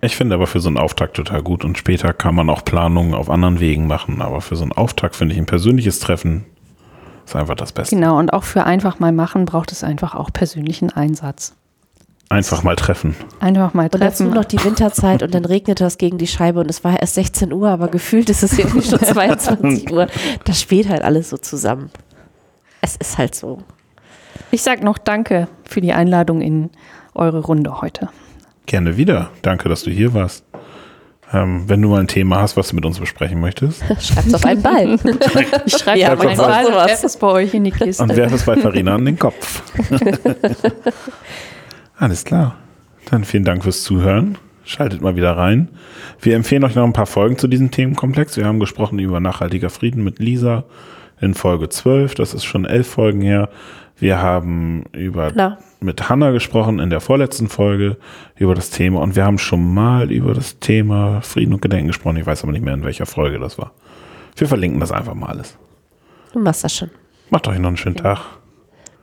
Ich 0.01 0.15
finde 0.15 0.35
aber 0.35 0.47
für 0.47 0.59
so 0.59 0.67
einen 0.67 0.77
Auftakt 0.77 1.15
total 1.15 1.43
gut 1.43 1.63
und 1.63 1.77
später 1.77 2.11
kann 2.13 2.35
man 2.35 2.49
auch 2.49 2.65
Planungen 2.65 3.13
auf 3.13 3.29
anderen 3.29 3.59
Wegen 3.59 3.87
machen. 3.87 4.21
Aber 4.21 4.41
für 4.41 4.55
so 4.55 4.63
einen 4.63 4.71
Auftakt 4.71 5.15
finde 5.15 5.33
ich 5.33 5.39
ein 5.39 5.45
persönliches 5.45 5.99
Treffen 5.99 6.45
ist 7.25 7.35
einfach 7.35 7.55
das 7.55 7.71
Beste. 7.71 7.95
genau, 7.95 8.17
und 8.17 8.31
auch 8.33 8.43
für 8.43 8.63
einfach 8.65 8.99
mal 8.99 9.11
machen 9.11 9.45
braucht 9.45 9.71
es 9.71 9.83
einfach 9.83 10.15
auch 10.15 10.31
persönlichen 10.31 10.89
Einsatz. 10.91 11.53
Einfach 12.29 12.63
mal 12.63 12.77
treffen. 12.77 13.13
Einfach 13.41 13.73
mal 13.73 13.89
Und 13.91 13.95
dazu 14.01 14.23
treffen. 14.23 14.33
noch 14.33 14.45
die 14.45 14.63
Winterzeit 14.63 15.21
und 15.21 15.33
dann 15.35 15.43
regnet 15.43 15.81
das 15.81 15.97
gegen 15.97 16.17
die 16.17 16.27
Scheibe 16.27 16.61
und 16.61 16.69
es 16.69 16.81
war 16.85 16.97
erst 16.99 17.15
16 17.15 17.51
Uhr, 17.51 17.67
aber 17.69 17.89
gefühlt 17.89 18.29
ist 18.29 18.41
es 18.41 18.57
irgendwie 18.57 18.83
schon 18.87 18.99
22 19.01 19.91
Uhr. 19.91 20.07
Das 20.45 20.61
spielt 20.61 20.87
halt 20.87 21.01
alles 21.01 21.29
so 21.29 21.37
zusammen. 21.37 21.89
Es 22.81 22.95
ist 22.95 23.17
halt 23.17 23.35
so. 23.35 23.59
Ich 24.49 24.61
sage 24.63 24.83
noch 24.85 24.97
Danke 24.97 25.49
für 25.65 25.81
die 25.81 25.91
Einladung 25.91 26.41
in 26.41 26.69
eure 27.15 27.39
Runde 27.41 27.81
heute. 27.81 28.07
Gerne 28.65 28.95
wieder. 28.95 29.29
Danke, 29.41 29.67
dass 29.67 29.83
du 29.83 29.91
hier 29.91 30.13
warst. 30.13 30.45
Ähm, 31.33 31.63
wenn 31.67 31.81
du 31.81 31.89
mal 31.89 32.01
ein 32.01 32.07
Thema 32.07 32.41
hast, 32.41 32.57
was 32.57 32.69
du 32.69 32.75
mit 32.75 32.85
uns 32.85 32.99
besprechen 32.99 33.39
möchtest. 33.39 33.81
Schreib's 33.99 34.33
auf 34.33 34.45
einen 34.45 34.61
Ball. 34.61 34.99
Ich 35.65 35.73
schreibe 35.77 35.99
Ja, 35.99 36.15
meinen 36.15 36.37
was. 36.37 36.37
Ball 36.37 36.65
und 36.65 36.73
werfe 36.73 37.05
es 37.05 37.17
bei 37.17 37.27
euch 37.27 37.53
in 37.53 37.63
die 37.63 37.71
Kiste. 37.71 38.03
Und 38.03 38.15
werf 38.15 38.33
es 38.33 38.43
bei 38.43 38.57
Farina 38.57 38.95
an 38.95 39.05
den 39.05 39.17
Kopf. 39.17 39.63
Alles 41.97 42.25
klar. 42.25 42.55
Dann 43.09 43.23
vielen 43.23 43.45
Dank 43.45 43.63
fürs 43.63 43.83
Zuhören. 43.83 44.37
Schaltet 44.63 45.01
mal 45.01 45.15
wieder 45.15 45.37
rein. 45.37 45.69
Wir 46.19 46.35
empfehlen 46.35 46.63
euch 46.63 46.75
noch 46.75 46.83
ein 46.83 46.93
paar 46.93 47.05
Folgen 47.07 47.37
zu 47.37 47.47
diesem 47.47 47.71
Themenkomplex. 47.71 48.37
Wir 48.37 48.45
haben 48.45 48.59
gesprochen 48.59 48.99
über 48.99 49.19
nachhaltiger 49.19 49.69
Frieden 49.69 50.03
mit 50.03 50.19
Lisa 50.19 50.65
in 51.21 51.33
Folge 51.33 51.69
12. 51.69 52.15
Das 52.15 52.33
ist 52.33 52.43
schon 52.43 52.65
elf 52.65 52.87
Folgen 52.87 53.21
her. 53.21 53.49
Wir 53.97 54.21
haben 54.21 54.85
über 54.93 55.31
Na. 55.35 55.59
mit 55.79 56.09
Hanna 56.09 56.31
gesprochen 56.31 56.79
in 56.79 56.89
der 56.89 56.99
vorletzten 56.99 57.47
Folge 57.47 57.97
über 58.35 58.55
das 58.55 58.71
Thema 58.71 58.99
und 59.01 59.15
wir 59.15 59.23
haben 59.23 59.37
schon 59.37 59.73
mal 59.73 60.11
über 60.11 60.33
das 60.33 60.59
Thema 60.59 61.21
Frieden 61.21 61.53
und 61.53 61.61
Gedenken 61.61 61.87
gesprochen. 61.87 62.17
Ich 62.17 62.25
weiß 62.25 62.43
aber 62.43 62.51
nicht 62.51 62.65
mehr, 62.65 62.73
in 62.73 62.83
welcher 62.83 63.05
Folge 63.05 63.37
das 63.37 63.59
war. 63.59 63.71
Wir 64.35 64.47
verlinken 64.47 64.79
das 64.79 64.91
einfach 64.91 65.13
mal 65.13 65.27
alles. 65.27 65.55
Du 66.33 66.39
machst 66.39 66.63
das 66.63 66.75
schon. 66.75 66.89
Macht 67.29 67.47
euch 67.47 67.59
noch 67.59 67.67
einen 67.67 67.77
schönen 67.77 67.95
Tag. 67.95 68.19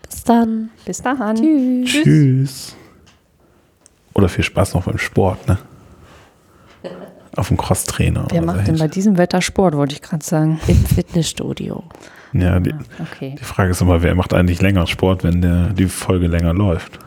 Bis 0.02 0.24
dann. 0.24 0.70
Bis 0.84 1.00
dahin. 1.00 1.84
Tschüss. 1.84 2.02
Tschüss. 2.02 2.76
Oder 4.14 4.28
viel 4.28 4.42
Spaß 4.44 4.74
noch 4.74 4.84
beim 4.84 4.98
Sport, 4.98 5.46
ne? 5.46 5.58
Auf 7.38 7.48
dem 7.48 7.56
Crosstrainer. 7.56 8.26
Wer 8.30 8.42
macht 8.42 8.66
denn 8.66 8.78
bei 8.78 8.88
diesem 8.88 9.16
Wetter 9.16 9.40
Sport, 9.42 9.76
wollte 9.76 9.94
ich 9.94 10.02
gerade 10.02 10.24
sagen. 10.24 10.60
Im 10.66 10.76
Fitnessstudio. 10.84 11.84
Ja, 12.32 12.60
die, 12.60 12.74
Okay. 13.00 13.36
die 13.38 13.44
Frage 13.44 13.70
ist 13.70 13.80
immer, 13.80 14.02
wer 14.02 14.14
macht 14.14 14.34
eigentlich 14.34 14.60
länger 14.60 14.86
Sport, 14.86 15.24
wenn 15.24 15.40
der, 15.40 15.68
die 15.70 15.86
Folge 15.86 16.26
länger 16.26 16.52
läuft? 16.52 16.98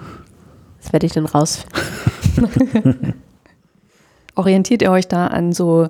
Das 0.81 0.93
werde 0.93 1.05
ich 1.05 1.13
dann 1.13 1.25
rausfinden. 1.25 3.13
Orientiert 4.35 4.81
ihr 4.81 4.91
euch 4.91 5.07
da 5.07 5.27
an 5.27 5.53
so 5.53 5.89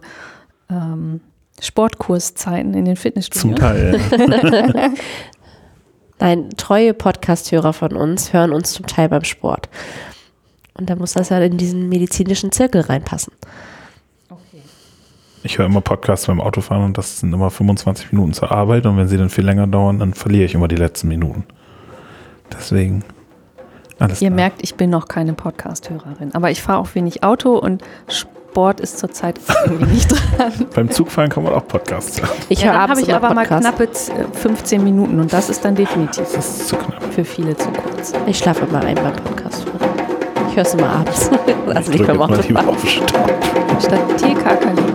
ähm, 0.69 1.21
Sportkurszeiten 1.61 2.73
in 2.73 2.85
den 2.85 2.95
Zum 2.95 3.01
Fitnessstudios? 3.01 3.59
Teil. 3.59 3.99
Nein, 6.19 6.49
treue 6.57 6.93
Podcast-Hörer 6.93 7.73
von 7.73 7.93
uns 7.93 8.33
hören 8.33 8.51
uns 8.51 8.73
zum 8.73 8.85
Teil 8.85 9.09
beim 9.09 9.23
Sport. 9.23 9.69
Und 10.73 10.89
da 10.89 10.95
muss 10.95 11.13
das 11.13 11.29
ja 11.29 11.39
in 11.39 11.57
diesen 11.57 11.89
medizinischen 11.89 12.51
Zirkel 12.51 12.81
reinpassen. 12.81 13.33
Ich 15.43 15.57
höre 15.57 15.65
immer 15.65 15.81
Podcasts 15.81 16.27
beim 16.27 16.39
Autofahren 16.39 16.83
und 16.85 16.97
das 16.97 17.19
sind 17.19 17.33
immer 17.33 17.49
25 17.49 18.11
Minuten 18.11 18.33
zur 18.33 18.51
Arbeit 18.51 18.85
und 18.85 18.97
wenn 18.97 19.07
sie 19.07 19.17
dann 19.17 19.29
viel 19.29 19.45
länger 19.45 19.65
dauern, 19.67 19.97
dann 19.99 20.13
verliere 20.13 20.45
ich 20.45 20.53
immer 20.53 20.67
die 20.67 20.75
letzten 20.75 21.07
Minuten. 21.07 21.45
Deswegen 22.53 23.03
alles 23.97 24.21
Ihr 24.21 24.29
klar. 24.29 24.35
merkt, 24.35 24.61
ich 24.61 24.75
bin 24.75 24.89
noch 24.91 25.07
keine 25.07 25.33
Podcast-Hörerin, 25.33 26.33
aber 26.35 26.51
ich 26.51 26.61
fahre 26.61 26.79
auch 26.79 26.93
wenig 26.93 27.23
Auto 27.23 27.55
und 27.57 27.83
Sport 28.07 28.79
ist 28.81 28.99
zurzeit 28.99 29.39
irgendwie 29.65 29.85
nicht 29.93 30.11
dran. 30.11 30.51
Beim 30.75 30.91
Zugfahren 30.91 31.29
kann 31.29 31.43
man 31.43 31.53
auch 31.53 31.67
Podcasts 31.67 32.21
hören. 32.21 32.29
Ich 32.49 32.59
ja, 32.59 32.65
höre 32.65 32.73
dann 32.73 32.81
abends 32.81 32.91
habe 32.91 33.01
ich 33.01 33.07
immer 33.09 33.17
aber 33.17 33.33
mal 33.33 33.41
Podcast. 33.47 33.61
knappe 33.63 33.91
z- 33.91 34.15
äh, 34.17 34.37
15 34.37 34.83
Minuten 34.83 35.19
und 35.19 35.33
das 35.33 35.49
ist 35.49 35.63
dann 35.65 35.73
definitiv 35.75 36.25
Das 36.35 36.35
ist 36.35 36.67
zu 36.67 36.75
knapp. 36.75 37.01
für 37.13 37.23
viele 37.23 37.55
zu 37.57 37.69
kurz. 37.71 38.13
Ich 38.27 38.37
schlafe 38.37 38.65
immer 38.65 38.81
ein 38.83 38.95
beim 38.95 39.15
Podcast. 39.15 39.65
Ich 40.49 40.55
höre 40.55 40.63
es 40.65 40.73
immer 40.75 40.89
abends. 40.89 41.29
also 41.67 41.91
Ich 41.93 41.99
nicht 41.99 42.07
drücke 42.07 42.19
beim 42.19 42.29
mal 42.29 42.37
Autofahren. 42.69 42.77
Statt 43.79 44.01
TK 44.17 44.43
kann 44.59 44.77
ich 44.77 44.90